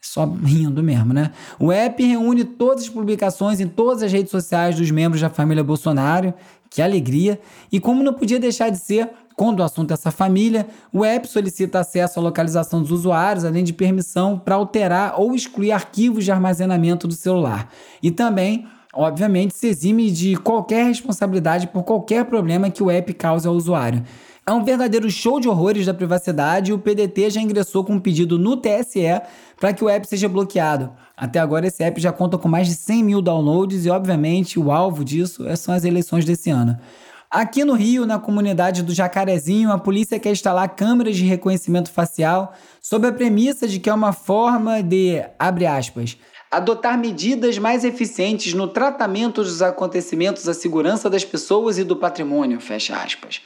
Só 0.03 0.25
rindo 0.25 0.83
mesmo, 0.83 1.13
né? 1.13 1.31
O 1.57 1.71
app 1.71 2.03
reúne 2.05 2.43
todas 2.43 2.83
as 2.83 2.89
publicações 2.89 3.61
em 3.61 3.67
todas 3.67 4.03
as 4.03 4.11
redes 4.11 4.31
sociais 4.31 4.75
dos 4.75 4.91
membros 4.91 5.21
da 5.21 5.29
família 5.29 5.63
Bolsonaro. 5.63 6.33
Que 6.69 6.81
alegria! 6.81 7.39
E 7.71 7.79
como 7.79 8.03
não 8.03 8.13
podia 8.13 8.37
deixar 8.37 8.69
de 8.69 8.77
ser, 8.77 9.09
quando 9.35 9.61
o 9.61 9.63
assunto 9.63 9.91
é 9.91 9.93
essa 9.93 10.11
família, 10.11 10.67
o 10.91 11.05
app 11.05 11.25
solicita 11.25 11.79
acesso 11.79 12.19
à 12.19 12.21
localização 12.21 12.81
dos 12.81 12.91
usuários, 12.91 13.45
além 13.45 13.63
de 13.63 13.71
permissão 13.71 14.37
para 14.37 14.55
alterar 14.55 15.13
ou 15.17 15.33
excluir 15.33 15.71
arquivos 15.71 16.25
de 16.25 16.31
armazenamento 16.31 17.07
do 17.07 17.13
celular. 17.13 17.69
E 18.01 18.11
também 18.11 18.67
obviamente, 18.93 19.55
se 19.55 19.67
exime 19.67 20.11
de 20.11 20.35
qualquer 20.35 20.85
responsabilidade 20.85 21.65
por 21.67 21.81
qualquer 21.81 22.25
problema 22.25 22.69
que 22.69 22.83
o 22.83 22.91
app 22.91 23.11
cause 23.15 23.47
ao 23.47 23.55
usuário. 23.55 24.03
É 24.45 24.51
um 24.51 24.61
verdadeiro 24.61 25.09
show 25.09 25.39
de 25.39 25.47
horrores 25.47 25.85
da 25.85 25.93
privacidade 25.93 26.71
e 26.71 26.73
o 26.73 26.79
PDT 26.79 27.29
já 27.29 27.41
ingressou 27.41 27.81
com 27.81 27.93
um 27.93 27.99
pedido 27.99 28.37
no 28.37 28.57
TSE 28.57 29.21
para 29.57 29.71
que 29.71 29.81
o 29.81 29.87
app 29.87 30.05
seja 30.05 30.27
bloqueado. 30.27 30.91
Até 31.15 31.39
agora, 31.39 31.67
esse 31.67 31.81
app 31.81 32.01
já 32.01 32.11
conta 32.11 32.37
com 32.37 32.49
mais 32.49 32.67
de 32.67 32.75
100 32.75 33.03
mil 33.05 33.21
downloads 33.21 33.85
e, 33.85 33.89
obviamente, 33.89 34.59
o 34.59 34.69
alvo 34.69 35.05
disso 35.05 35.45
são 35.55 35.73
as 35.73 35.85
eleições 35.85 36.25
desse 36.25 36.49
ano. 36.49 36.77
Aqui 37.31 37.63
no 37.63 37.73
Rio, 37.73 38.05
na 38.05 38.19
comunidade 38.19 38.83
do 38.83 38.93
Jacarezinho, 38.93 39.71
a 39.71 39.77
polícia 39.77 40.19
quer 40.19 40.31
instalar 40.31 40.75
câmeras 40.75 41.15
de 41.15 41.23
reconhecimento 41.23 41.89
facial 41.89 42.53
sob 42.81 43.07
a 43.07 43.13
premissa 43.13 43.65
de 43.65 43.79
que 43.79 43.89
é 43.89 43.93
uma 43.93 44.11
forma 44.11 44.83
de, 44.83 45.23
abre 45.39 45.65
aspas, 45.65 46.17
adotar 46.51 46.97
medidas 46.97 47.57
mais 47.57 47.85
eficientes 47.85 48.53
no 48.53 48.67
tratamento 48.67 49.41
dos 49.41 49.61
acontecimentos 49.61 50.49
à 50.49 50.53
segurança 50.53 51.09
das 51.09 51.23
pessoas 51.23 51.77
e 51.77 51.83
do 51.85 51.95
patrimônio, 51.95 52.59
fecha 52.59 52.93
aspas. 52.95 53.41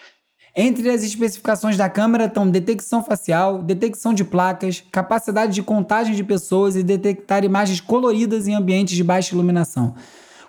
Entre 0.60 0.89
as 0.89 1.04
especificações 1.04 1.78
da 1.78 1.88
câmera 1.88 2.26
estão 2.26 2.50
detecção 2.50 3.04
facial, 3.04 3.62
detecção 3.62 4.12
de 4.12 4.24
placas, 4.24 4.84
capacidade 4.91 5.54
de 5.54 5.62
contagem 5.62 6.15
de 6.15 6.24
pessoas 6.24 6.76
e 6.76 6.82
detectar 6.82 7.46
imagens 7.46 7.80
coloridas 7.80 8.48
em 8.48 8.56
ambientes 8.56 8.96
de 8.96 9.04
baixa 9.04 9.36
iluminação. 9.36 9.93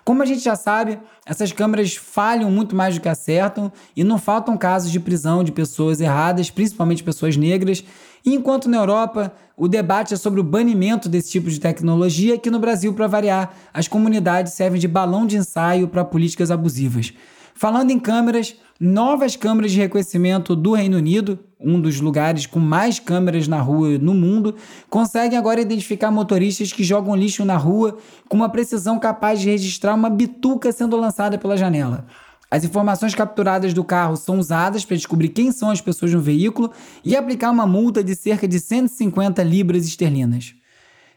Como 0.03 0.23
a 0.23 0.25
gente 0.25 0.41
já 0.43 0.55
sabe, 0.55 0.97
essas 1.27 1.51
câmeras 1.51 1.95
falham 1.95 2.49
muito 2.49 2.75
mais 2.75 2.95
do 2.95 3.01
que 3.01 3.07
acertam 3.07 3.71
e 3.95 4.03
não 4.03 4.17
faltam 4.17 4.57
casos 4.57 4.91
de 4.91 4.99
prisão 4.99 5.43
de 5.43 5.51
pessoas 5.51 6.01
erradas, 6.01 6.49
principalmente 6.49 7.03
pessoas 7.03 7.37
negras. 7.37 7.83
E 8.25 8.33
enquanto 8.33 8.67
na 8.67 8.77
Europa 8.77 9.31
o 9.55 9.67
debate 9.67 10.15
é 10.15 10.17
sobre 10.17 10.39
o 10.39 10.43
banimento 10.43 11.07
desse 11.07 11.29
tipo 11.29 11.51
de 11.51 11.59
tecnologia, 11.59 12.33
aqui 12.33 12.49
no 12.49 12.57
Brasil, 12.57 12.95
para 12.95 13.05
variar, 13.05 13.53
as 13.71 13.87
comunidades 13.87 14.53
servem 14.53 14.81
de 14.81 14.87
balão 14.87 15.27
de 15.27 15.37
ensaio 15.37 15.87
para 15.87 16.03
políticas 16.03 16.49
abusivas. 16.49 17.13
Falando 17.59 17.91
em 17.91 17.99
câmeras, 17.99 18.55
novas 18.79 19.35
câmeras 19.35 19.73
de 19.73 19.79
reconhecimento 19.79 20.55
do 20.55 20.71
Reino 20.71 20.95
Unido, 20.95 21.37
um 21.59 21.77
dos 21.77 21.99
lugares 21.99 22.45
com 22.45 22.57
mais 22.57 22.99
câmeras 22.99 23.49
na 23.49 23.59
rua 23.59 23.97
no 23.97 24.13
mundo, 24.13 24.55
conseguem 24.89 25.37
agora 25.37 25.59
identificar 25.59 26.09
motoristas 26.09 26.71
que 26.71 26.85
jogam 26.85 27.13
lixo 27.13 27.43
na 27.43 27.57
rua 27.57 27.97
com 28.29 28.37
uma 28.37 28.47
precisão 28.47 28.97
capaz 28.97 29.41
de 29.41 29.49
registrar 29.49 29.93
uma 29.93 30.09
bituca 30.09 30.71
sendo 30.71 30.95
lançada 30.95 31.37
pela 31.37 31.57
janela. 31.57 32.05
As 32.49 32.63
informações 32.63 33.13
capturadas 33.13 33.73
do 33.73 33.83
carro 33.83 34.15
são 34.15 34.39
usadas 34.39 34.85
para 34.85 34.95
descobrir 34.95 35.27
quem 35.27 35.51
são 35.51 35.69
as 35.69 35.81
pessoas 35.81 36.13
no 36.13 36.21
veículo 36.21 36.71
e 37.03 37.13
aplicar 37.13 37.51
uma 37.51 37.67
multa 37.67 38.01
de 38.01 38.15
cerca 38.15 38.47
de 38.47 38.57
150 38.57 39.43
libras 39.43 39.85
esterlinas. 39.85 40.55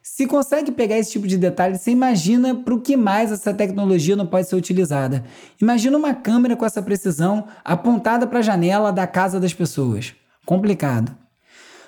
Se 0.02 0.26
consegue 0.26 0.72
pegar 0.72 0.98
esse 0.98 1.12
tipo 1.12 1.28
de 1.28 1.38
detalhe, 1.38 1.78
você 1.78 1.92
imagina 1.92 2.56
para 2.56 2.74
o 2.74 2.80
que 2.80 2.96
mais 2.96 3.30
essa 3.30 3.54
tecnologia 3.54 4.16
não 4.16 4.26
pode 4.26 4.48
ser 4.48 4.56
utilizada. 4.56 5.24
Imagina 5.60 5.96
uma 5.96 6.12
câmera 6.12 6.56
com 6.56 6.66
essa 6.66 6.82
precisão 6.82 7.46
apontada 7.64 8.26
para 8.26 8.40
a 8.40 8.42
janela 8.42 8.92
da 8.92 9.06
casa 9.06 9.38
das 9.38 9.54
pessoas. 9.54 10.12
Complicado. 10.44 11.16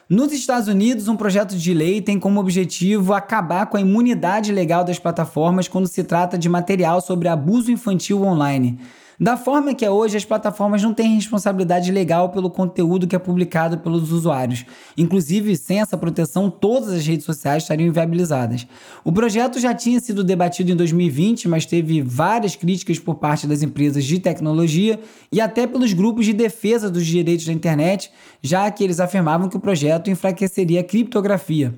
Nos 0.08 0.32
Estados 0.32 0.68
Unidos, 0.68 1.08
um 1.08 1.16
projeto 1.16 1.56
de 1.56 1.74
lei 1.74 2.00
tem 2.00 2.20
como 2.20 2.38
objetivo 2.38 3.12
acabar 3.12 3.66
com 3.66 3.76
a 3.76 3.80
imunidade 3.80 4.52
legal 4.52 4.84
das 4.84 4.98
plataformas 4.98 5.66
quando 5.66 5.88
se 5.88 6.04
trata 6.04 6.38
de 6.38 6.48
material 6.48 7.00
sobre 7.00 7.26
abuso 7.26 7.72
infantil 7.72 8.22
online. 8.22 8.78
Da 9.18 9.36
forma 9.36 9.74
que 9.74 9.84
é 9.84 9.90
hoje, 9.90 10.16
as 10.16 10.24
plataformas 10.24 10.82
não 10.82 10.92
têm 10.92 11.14
responsabilidade 11.14 11.92
legal 11.92 12.30
pelo 12.30 12.50
conteúdo 12.50 13.06
que 13.06 13.14
é 13.14 13.18
publicado 13.18 13.78
pelos 13.78 14.10
usuários. 14.10 14.64
Inclusive, 14.96 15.56
sem 15.56 15.80
essa 15.80 15.96
proteção, 15.96 16.50
todas 16.50 16.88
as 16.88 17.06
redes 17.06 17.24
sociais 17.24 17.62
estariam 17.62 17.86
inviabilizadas. 17.86 18.66
O 19.04 19.12
projeto 19.12 19.60
já 19.60 19.72
tinha 19.72 20.00
sido 20.00 20.24
debatido 20.24 20.72
em 20.72 20.76
2020, 20.76 21.48
mas 21.48 21.64
teve 21.64 22.02
várias 22.02 22.56
críticas 22.56 22.98
por 22.98 23.14
parte 23.14 23.46
das 23.46 23.62
empresas 23.62 24.04
de 24.04 24.18
tecnologia 24.18 24.98
e 25.30 25.40
até 25.40 25.66
pelos 25.66 25.92
grupos 25.92 26.26
de 26.26 26.32
defesa 26.32 26.90
dos 26.90 27.06
direitos 27.06 27.46
da 27.46 27.52
internet, 27.52 28.10
já 28.42 28.68
que 28.70 28.82
eles 28.82 28.98
afirmavam 28.98 29.48
que 29.48 29.56
o 29.56 29.60
projeto 29.60 30.10
enfraqueceria 30.10 30.80
a 30.80 30.84
criptografia. 30.84 31.74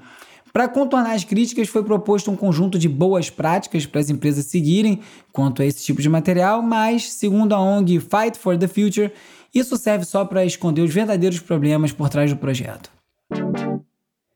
Para 0.57 0.69
contornar 0.69 1.13
as 1.13 1.23
críticas, 1.23 1.69
foi 1.69 1.85
proposto 1.85 2.31
um 2.31 2.37
conjunto 2.37 2.79
de 2.79 2.89
boas 2.89 3.29
práticas 3.29 3.85
para 3.85 4.01
as 4.01 4.09
empresas 4.09 4.47
seguirem 4.47 5.01
quanto 5.31 5.61
a 5.61 5.67
esse 5.67 5.85
tipo 5.85 6.01
de 6.01 6.09
material, 6.09 6.63
mas, 6.63 7.13
segundo 7.13 7.55
a 7.55 7.61
ONG 7.61 8.01
Fight 8.01 8.39
for 8.39 8.57
the 8.57 8.67
Future, 8.67 9.13
isso 9.55 9.77
serve 9.77 10.07
só 10.07 10.25
para 10.25 10.47
esconder 10.47 10.81
os 10.81 10.95
verdadeiros 10.95 11.41
problemas 11.41 11.93
por 11.93 12.09
trás 12.09 12.31
do 12.31 12.39
projeto. 12.39 12.91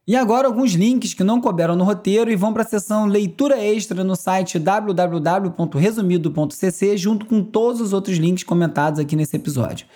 E 0.07 0.15
agora 0.15 0.47
alguns 0.47 0.73
links 0.73 1.15
que 1.15 1.25
não 1.25 1.41
couberam 1.41 1.75
no 1.75 1.85
roteiro 1.85 2.31
e 2.31 2.37
vão 2.37 2.53
para 2.53 2.65
a 2.65 2.67
seção 2.67 3.07
leitura 3.07 3.59
extra 3.59 4.05
no 4.05 4.15
site 4.15 4.59
www.resumido.cc 4.59 6.99
junto 6.99 7.25
com 7.25 7.43
todos 7.43 7.81
os 7.81 7.95
outros 7.95 8.19
links 8.19 8.45
comentados 8.45 9.01
aqui 9.01 9.17
nesse 9.17 9.37
episódio. 9.37 9.87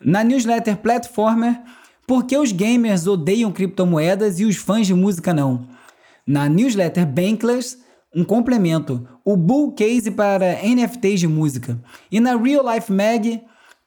Na 0.00 0.22
newsletter 0.22 0.76
Platformer, 0.76 1.60
por 2.06 2.24
que 2.24 2.36
os 2.36 2.52
gamers 2.52 3.06
odeiam 3.06 3.52
criptomoedas 3.52 4.40
e 4.40 4.44
os 4.44 4.56
fãs 4.56 4.86
de 4.86 4.94
música 4.94 5.32
não? 5.32 5.66
Na 6.26 6.48
newsletter 6.48 7.06
Bankless, 7.06 7.78
um 8.14 8.24
complemento, 8.24 9.06
o 9.24 9.36
Bull 9.36 9.72
Case 9.72 10.10
para 10.10 10.60
NFTs 10.62 11.20
de 11.20 11.28
música. 11.28 11.80
E 12.10 12.20
na 12.20 12.36
Real 12.36 12.64
Life 12.72 12.92
Mag, 12.92 13.42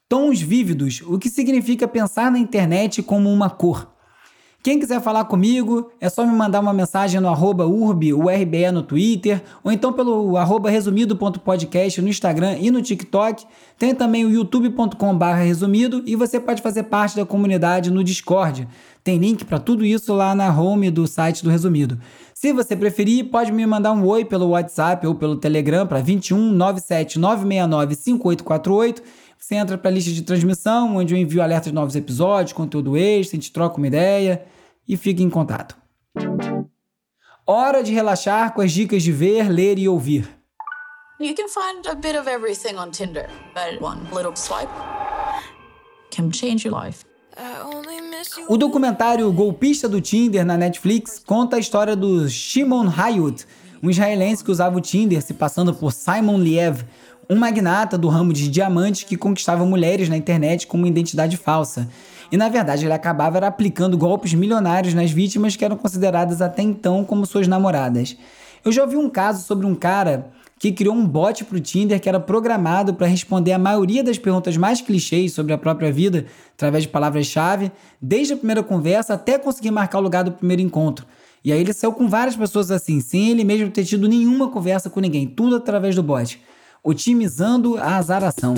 tons 0.08 0.40
vívidos, 0.40 1.02
o 1.06 1.18
que 1.18 1.28
significa 1.28 1.86
pensar 1.86 2.30
na 2.30 2.38
internet 2.38 3.02
como 3.02 3.30
uma 3.30 3.50
cor. 3.50 3.95
Quem 4.66 4.80
quiser 4.80 5.00
falar 5.00 5.24
comigo, 5.26 5.92
é 6.00 6.08
só 6.08 6.26
me 6.26 6.32
mandar 6.32 6.58
uma 6.58 6.72
mensagem 6.72 7.20
no 7.20 7.28
arroba 7.28 7.68
urb, 7.68 8.12
URBE 8.12 8.72
no 8.72 8.82
Twitter, 8.82 9.40
ou 9.62 9.70
então 9.70 9.92
pelo 9.92 10.36
arroba 10.36 10.68
resumido.podcast 10.68 12.02
no 12.02 12.08
Instagram 12.08 12.56
e 12.58 12.68
no 12.68 12.82
TikTok. 12.82 13.44
Tem 13.78 13.94
também 13.94 14.24
o 14.24 14.28
youtube.com 14.28 15.16
resumido 15.36 16.02
e 16.04 16.16
você 16.16 16.40
pode 16.40 16.62
fazer 16.62 16.82
parte 16.82 17.14
da 17.14 17.24
comunidade 17.24 17.92
no 17.92 18.02
Discord. 18.02 18.66
Tem 19.04 19.18
link 19.18 19.44
para 19.44 19.60
tudo 19.60 19.84
isso 19.84 20.12
lá 20.12 20.34
na 20.34 20.52
home 20.52 20.90
do 20.90 21.06
site 21.06 21.44
do 21.44 21.50
Resumido. 21.50 21.96
Se 22.34 22.52
você 22.52 22.74
preferir, 22.74 23.26
pode 23.26 23.52
me 23.52 23.64
mandar 23.64 23.92
um 23.92 24.04
oi 24.04 24.24
pelo 24.24 24.48
WhatsApp 24.48 25.06
ou 25.06 25.14
pelo 25.14 25.36
Telegram 25.36 25.86
para 25.86 26.00
21 26.00 26.50
97 26.50 27.20
969 27.20 27.94
5848. 27.94 29.00
Você 29.38 29.54
entra 29.54 29.78
para 29.78 29.92
a 29.92 29.94
lista 29.94 30.10
de 30.10 30.22
transmissão, 30.22 30.96
onde 30.96 31.14
eu 31.14 31.18
envio 31.18 31.40
alertas 31.40 31.70
de 31.70 31.74
novos 31.74 31.94
episódios, 31.94 32.52
conteúdo 32.52 32.96
extra, 32.96 33.36
a 33.36 33.40
gente 33.40 33.52
troca 33.52 33.76
uma 33.76 33.86
ideia 33.86 34.42
e 34.88 34.96
fique 34.96 35.22
em 35.22 35.30
contato. 35.30 35.76
Hora 37.46 37.82
de 37.82 37.92
relaxar 37.92 38.52
com 38.54 38.60
as 38.60 38.72
dicas 38.72 39.02
de 39.02 39.12
ver, 39.12 39.48
ler 39.48 39.78
e 39.78 39.88
ouvir. 39.88 40.28
You 41.18 41.34
can 41.34 41.48
find 41.48 41.86
a 41.86 41.94
bit 41.94 42.16
of 42.18 42.28
everything 42.28 42.76
on 42.76 42.90
Tinder, 42.90 43.28
but 43.54 43.80
one 43.80 44.02
little 44.12 44.36
swipe 44.36 44.70
can 46.10 46.30
change 46.30 46.66
your 46.66 46.78
life. 46.78 47.04
O 48.48 48.56
documentário 48.56 49.30
Golpista 49.32 49.88
do 49.88 50.00
Tinder 50.00 50.44
na 50.44 50.56
Netflix 50.56 51.22
conta 51.24 51.56
a 51.56 51.58
história 51.58 51.94
do 51.94 52.28
Shimon 52.28 52.88
Hayut, 52.88 53.46
um 53.82 53.90
israelense 53.90 54.42
que 54.42 54.50
usava 54.50 54.76
o 54.76 54.80
Tinder 54.80 55.22
se 55.22 55.34
passando 55.34 55.74
por 55.74 55.92
Simon 55.92 56.38
Liev, 56.38 56.82
um 57.28 57.36
magnata 57.36 57.98
do 57.98 58.08
ramo 58.08 58.32
de 58.32 58.48
diamantes 58.48 59.02
que 59.02 59.16
conquistava 59.16 59.64
mulheres 59.64 60.08
na 60.08 60.16
internet 60.16 60.66
com 60.66 60.76
uma 60.76 60.88
identidade 60.88 61.36
falsa. 61.36 61.88
E 62.30 62.36
na 62.36 62.48
verdade 62.48 62.84
ele 62.84 62.92
acabava 62.92 63.38
aplicando 63.38 63.98
golpes 63.98 64.34
milionários 64.34 64.94
nas 64.94 65.10
vítimas 65.10 65.56
que 65.56 65.64
eram 65.64 65.76
consideradas 65.76 66.40
até 66.40 66.62
então 66.62 67.04
como 67.04 67.26
suas 67.26 67.48
namoradas. 67.48 68.16
Eu 68.64 68.72
já 68.72 68.82
ouvi 68.82 68.96
um 68.96 69.08
caso 69.08 69.44
sobre 69.44 69.66
um 69.66 69.74
cara 69.74 70.30
que 70.58 70.72
criou 70.72 70.94
um 70.94 71.06
bot 71.06 71.44
para 71.44 71.56
o 71.56 71.60
Tinder 71.60 72.00
que 72.00 72.08
era 72.08 72.18
programado 72.18 72.94
para 72.94 73.06
responder 73.06 73.52
a 73.52 73.58
maioria 73.58 74.02
das 74.02 74.18
perguntas 74.18 74.56
mais 74.56 74.80
clichês 74.80 75.32
sobre 75.32 75.52
a 75.52 75.58
própria 75.58 75.92
vida 75.92 76.26
através 76.54 76.84
de 76.84 76.88
palavras-chave, 76.88 77.70
desde 78.00 78.32
a 78.32 78.36
primeira 78.36 78.62
conversa 78.62 79.14
até 79.14 79.38
conseguir 79.38 79.70
marcar 79.70 79.98
o 79.98 80.02
lugar 80.02 80.24
do 80.24 80.32
primeiro 80.32 80.62
encontro. 80.62 81.06
E 81.44 81.52
aí 81.52 81.60
ele 81.60 81.72
saiu 81.72 81.92
com 81.92 82.08
várias 82.08 82.34
pessoas 82.34 82.70
assim, 82.70 83.00
sem 83.00 83.30
ele 83.30 83.44
mesmo 83.44 83.70
ter 83.70 83.84
tido 83.84 84.08
nenhuma 84.08 84.48
conversa 84.48 84.88
com 84.88 84.98
ninguém, 84.98 85.26
tudo 85.26 85.56
através 85.56 85.94
do 85.94 86.02
bot 86.02 86.40
otimizando 86.86 87.76
a 87.76 87.96
azaração. 87.96 88.54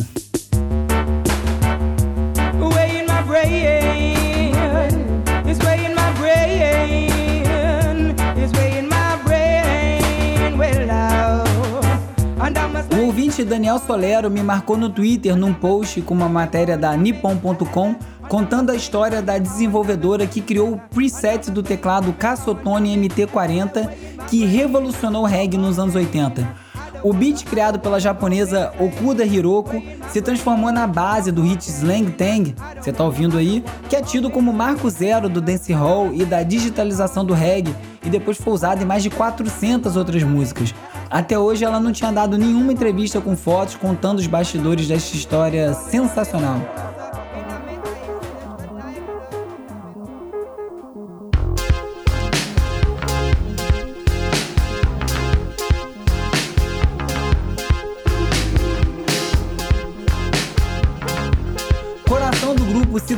O 12.92 13.06
ouvinte 13.06 13.42
Daniel 13.44 13.78
Solero 13.78 14.30
me 14.30 14.42
marcou 14.42 14.76
no 14.76 14.90
Twitter 14.90 15.34
num 15.34 15.54
post 15.54 16.02
com 16.02 16.12
uma 16.12 16.28
matéria 16.28 16.76
da 16.76 16.94
Nippon.com 16.94 17.96
contando 18.28 18.70
a 18.70 18.76
história 18.76 19.22
da 19.22 19.38
desenvolvedora 19.38 20.26
que 20.26 20.42
criou 20.42 20.74
o 20.74 20.78
preset 20.78 21.50
do 21.50 21.62
teclado 21.62 22.12
Cassotone 22.12 22.94
MT40 22.94 23.90
que 24.28 24.44
revolucionou 24.44 25.22
o 25.22 25.26
reggae 25.26 25.56
nos 25.56 25.78
anos 25.78 25.94
80. 25.94 26.67
O 27.02 27.12
beat 27.12 27.44
criado 27.44 27.78
pela 27.78 28.00
japonesa 28.00 28.72
Okuda 28.78 29.24
Hiroko 29.24 29.82
se 30.10 30.20
transformou 30.20 30.72
na 30.72 30.86
base 30.86 31.30
do 31.30 31.42
hit 31.42 31.68
Slang 31.68 32.10
Tang, 32.12 32.54
você 32.80 32.92
tá 32.92 33.04
ouvindo 33.04 33.38
aí, 33.38 33.62
que 33.88 33.94
é 33.94 34.02
tido 34.02 34.30
como 34.30 34.52
marco 34.52 34.90
zero 34.90 35.28
do 35.28 35.40
dancehall 35.40 36.12
e 36.12 36.24
da 36.24 36.42
digitalização 36.42 37.24
do 37.24 37.34
reggae 37.34 37.74
e 38.04 38.10
depois 38.10 38.36
foi 38.36 38.52
usado 38.52 38.82
em 38.82 38.86
mais 38.86 39.02
de 39.02 39.10
400 39.10 39.96
outras 39.96 40.22
músicas. 40.22 40.74
Até 41.10 41.38
hoje 41.38 41.64
ela 41.64 41.78
não 41.78 41.92
tinha 41.92 42.12
dado 42.12 42.36
nenhuma 42.36 42.72
entrevista 42.72 43.20
com 43.20 43.36
fotos 43.36 43.76
contando 43.76 44.18
os 44.18 44.26
bastidores 44.26 44.88
desta 44.88 45.16
história 45.16 45.74
sensacional. 45.74 46.87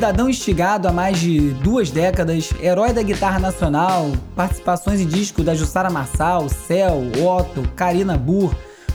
Cidadão 0.01 0.31
instigado 0.31 0.89
há 0.89 0.93
mais 0.95 1.19
de 1.19 1.51
duas 1.63 1.91
décadas, 1.91 2.49
herói 2.59 2.91
da 2.91 3.03
guitarra 3.03 3.39
nacional, 3.39 4.11
participações 4.35 4.99
em 4.99 5.07
disco 5.07 5.43
da 5.43 5.55
Jussara 5.55 5.91
Marçal, 5.91 6.49
Cel, 6.49 7.03
Otto, 7.23 7.69
Karina 7.77 8.17
Burr, 8.17 8.51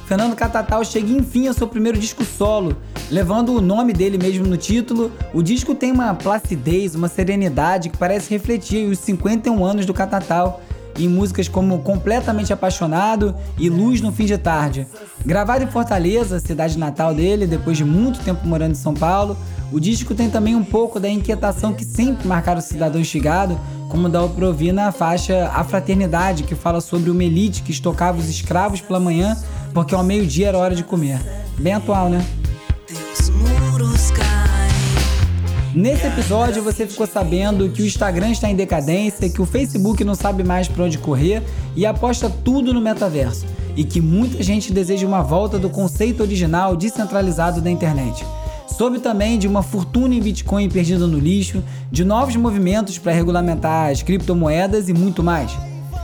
Fernando 0.07 0.35
Catatal 0.35 0.83
chega 0.83 1.11
enfim 1.11 1.47
ao 1.47 1.53
seu 1.53 1.67
primeiro 1.67 1.99
disco 1.99 2.25
solo, 2.25 2.75
levando 3.11 3.53
o 3.53 3.61
nome 3.61 3.93
dele 3.93 4.17
mesmo 4.17 4.47
no 4.47 4.57
título. 4.57 5.11
O 5.31 5.43
disco 5.43 5.75
tem 5.75 5.91
uma 5.91 6.15
placidez, 6.15 6.95
uma 6.95 7.07
serenidade 7.07 7.89
que 7.89 7.97
parece 7.97 8.31
refletir 8.31 8.89
os 8.89 8.97
51 8.97 9.63
anos 9.63 9.85
do 9.85 9.93
Catatal 9.93 10.59
em 10.97 11.07
músicas 11.07 11.47
como 11.47 11.79
Completamente 11.79 12.53
Apaixonado 12.53 13.35
e 13.57 13.69
Luz 13.69 14.01
no 14.01 14.11
Fim 14.11 14.25
de 14.25 14.37
Tarde. 14.37 14.87
Gravado 15.25 15.63
em 15.63 15.67
Fortaleza, 15.67 16.39
cidade 16.39 16.77
natal 16.77 17.13
dele, 17.13 17.47
depois 17.47 17.77
de 17.77 17.83
muito 17.83 18.19
tempo 18.19 18.47
morando 18.47 18.71
em 18.71 18.75
São 18.75 18.93
Paulo, 18.93 19.37
o 19.71 19.79
disco 19.79 20.13
tem 20.13 20.29
também 20.29 20.55
um 20.55 20.63
pouco 20.63 20.99
da 20.99 21.09
inquietação 21.09 21.73
que 21.73 21.83
sempre 21.83 22.27
marcaram 22.27 22.59
o 22.59 22.63
cidadão 22.63 23.01
instigado, 23.01 23.59
como 23.89 24.09
pra 24.09 24.47
ouvir 24.47 24.71
na 24.71 24.91
faixa 24.91 25.51
A 25.53 25.63
Fraternidade, 25.63 26.43
que 26.43 26.55
fala 26.55 26.81
sobre 26.81 27.09
uma 27.09 27.23
elite 27.23 27.63
que 27.63 27.71
estocava 27.71 28.17
os 28.17 28.29
escravos 28.29 28.81
pela 28.81 28.99
manhã 28.99 29.35
porque 29.75 29.93
ao 29.93 30.03
meio-dia 30.03 30.47
era 30.47 30.57
hora 30.57 30.73
de 30.73 30.83
comer. 30.83 31.19
Bem 31.59 31.73
atual, 31.73 32.09
né? 32.09 32.25
Nesse 35.75 36.07
episódio 36.07 36.63
você 36.63 36.87
ficou 36.87 37.05
sabendo 37.05 37.67
que 37.67 37.81
o 37.81 37.85
Instagram 37.85 38.31
está 38.31 38.49
em 38.49 38.55
decadência, 38.55 39.29
que 39.29 39.41
o 39.41 39.45
Facebook 39.45 40.05
não 40.05 40.15
sabe 40.15 40.41
mais 40.41 40.69
para 40.69 40.85
onde 40.85 40.97
correr 40.97 41.43
e 41.75 41.85
aposta 41.85 42.29
tudo 42.29 42.73
no 42.73 42.79
metaverso, 42.79 43.45
e 43.75 43.83
que 43.83 43.99
muita 43.99 44.41
gente 44.41 44.71
deseja 44.71 45.05
uma 45.05 45.21
volta 45.21 45.59
do 45.59 45.69
conceito 45.69 46.23
original 46.23 46.77
descentralizado 46.77 47.59
da 47.59 47.69
internet. 47.69 48.25
Soube 48.69 48.99
também 48.99 49.37
de 49.37 49.49
uma 49.49 49.61
fortuna 49.61 50.15
em 50.15 50.21
Bitcoin 50.21 50.69
perdida 50.69 51.05
no 51.05 51.19
lixo, 51.19 51.61
de 51.91 52.05
novos 52.05 52.37
movimentos 52.37 52.97
para 52.97 53.11
regulamentar 53.11 53.91
as 53.91 54.01
criptomoedas 54.01 54.87
e 54.87 54.93
muito 54.93 55.21
mais. 55.21 55.51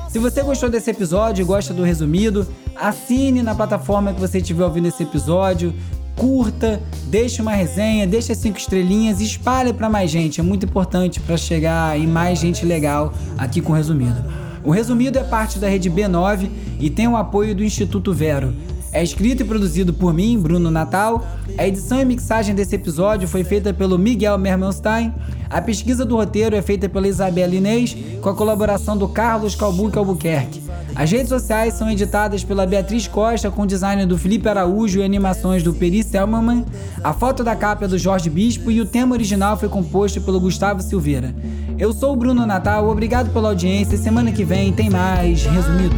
Se 0.09 0.19
você 0.19 0.43
gostou 0.43 0.69
desse 0.69 0.91
episódio 0.91 1.43
e 1.43 1.45
gosta 1.45 1.73
do 1.73 1.83
resumido, 1.83 2.45
assine 2.75 3.41
na 3.41 3.55
plataforma 3.55 4.13
que 4.13 4.19
você 4.19 4.39
estiver 4.39 4.65
ouvindo 4.65 4.89
esse 4.89 5.03
episódio, 5.03 5.73
curta, 6.21 6.79
deixe 7.07 7.41
uma 7.41 7.51
resenha, 7.51 8.05
deixe 8.05 8.35
cinco 8.35 8.59
estrelinhas 8.59 9.19
e 9.19 9.25
espalhe 9.25 9.73
para 9.73 9.89
mais 9.89 10.11
gente. 10.11 10.39
É 10.39 10.43
muito 10.43 10.67
importante 10.67 11.19
para 11.19 11.35
chegar 11.35 11.99
em 11.99 12.05
mais 12.05 12.37
gente 12.37 12.63
legal 12.63 13.11
aqui 13.39 13.59
com 13.59 13.73
o 13.73 13.75
Resumido. 13.75 14.23
O 14.63 14.69
Resumido 14.69 15.17
é 15.17 15.23
parte 15.23 15.57
da 15.57 15.67
rede 15.67 15.89
B9 15.89 16.47
e 16.79 16.91
tem 16.91 17.07
o 17.07 17.17
apoio 17.17 17.55
do 17.55 17.63
Instituto 17.63 18.13
Vero. 18.13 18.53
É 18.91 19.03
escrito 19.03 19.41
e 19.41 19.43
produzido 19.43 19.95
por 19.95 20.13
mim, 20.13 20.37
Bruno 20.37 20.69
Natal. 20.69 21.25
A 21.57 21.67
edição 21.67 21.99
e 21.99 22.05
mixagem 22.05 22.53
desse 22.53 22.75
episódio 22.75 23.27
foi 23.27 23.43
feita 23.43 23.73
pelo 23.73 23.97
Miguel 23.97 24.37
Mermelstein. 24.37 25.11
A 25.49 25.59
pesquisa 25.59 26.05
do 26.05 26.17
roteiro 26.17 26.55
é 26.55 26.61
feita 26.61 26.87
pela 26.87 27.07
Isabela 27.07 27.55
Inês, 27.55 27.97
com 28.21 28.29
a 28.29 28.35
colaboração 28.35 28.95
do 28.95 29.07
Carlos 29.07 29.55
Calbuque 29.55 29.97
Albuquerque. 29.97 30.61
As 30.95 31.11
redes 31.11 31.29
sociais 31.29 31.73
são 31.73 31.89
editadas 31.89 32.43
pela 32.43 32.65
Beatriz 32.65 33.07
Costa, 33.07 33.49
com 33.49 33.65
design 33.65 34.05
do 34.05 34.17
Felipe 34.17 34.47
Araújo 34.47 34.99
e 34.99 35.03
animações 35.03 35.63
do 35.63 35.73
Peri 35.73 36.03
Selmanman. 36.03 36.65
A 37.03 37.13
foto 37.13 37.43
da 37.43 37.55
capa 37.55 37.85
é 37.85 37.87
do 37.87 37.97
Jorge 37.97 38.29
Bispo 38.29 38.69
e 38.69 38.81
o 38.81 38.85
tema 38.85 39.15
original 39.15 39.57
foi 39.57 39.69
composto 39.69 40.21
pelo 40.21 40.39
Gustavo 40.39 40.81
Silveira. 40.81 41.33
Eu 41.79 41.93
sou 41.93 42.13
o 42.13 42.15
Bruno 42.15 42.45
Natal, 42.45 42.87
obrigado 42.89 43.31
pela 43.31 43.49
audiência. 43.49 43.97
Semana 43.97 44.31
que 44.31 44.43
vem 44.43 44.71
tem 44.73 44.89
mais 44.89 45.43
resumido. 45.45 45.95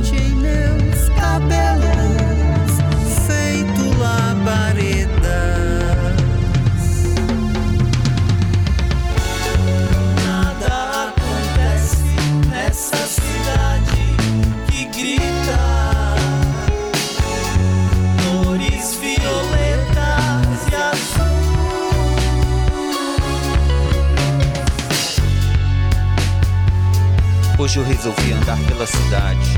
Hoje 27.64 27.80
eu 27.80 27.84
resolvi 27.86 28.34
andar 28.34 28.58
pela 28.68 28.86
cidade 28.86 29.52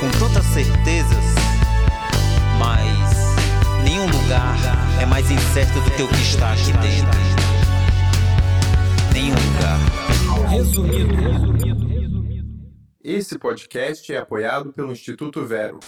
com 0.00 0.10
tantas 0.18 0.44
certezas, 0.46 1.24
mas 2.58 3.84
nenhum 3.84 4.04
lugar 4.06 4.56
é 5.00 5.06
mais 5.06 5.30
incerto 5.30 5.80
do 5.80 5.90
que 5.92 6.02
o 6.02 6.08
que 6.08 6.22
está 6.22 6.52
aqui 6.52 6.72
dentro. 6.72 7.20
Nenhum 9.12 9.36
lugar. 9.36 10.48
Resumido. 10.48 11.14
Esse 13.00 13.38
podcast 13.38 14.12
é 14.12 14.18
apoiado 14.18 14.72
pelo 14.72 14.90
Instituto 14.90 15.46
Vero. 15.46 15.78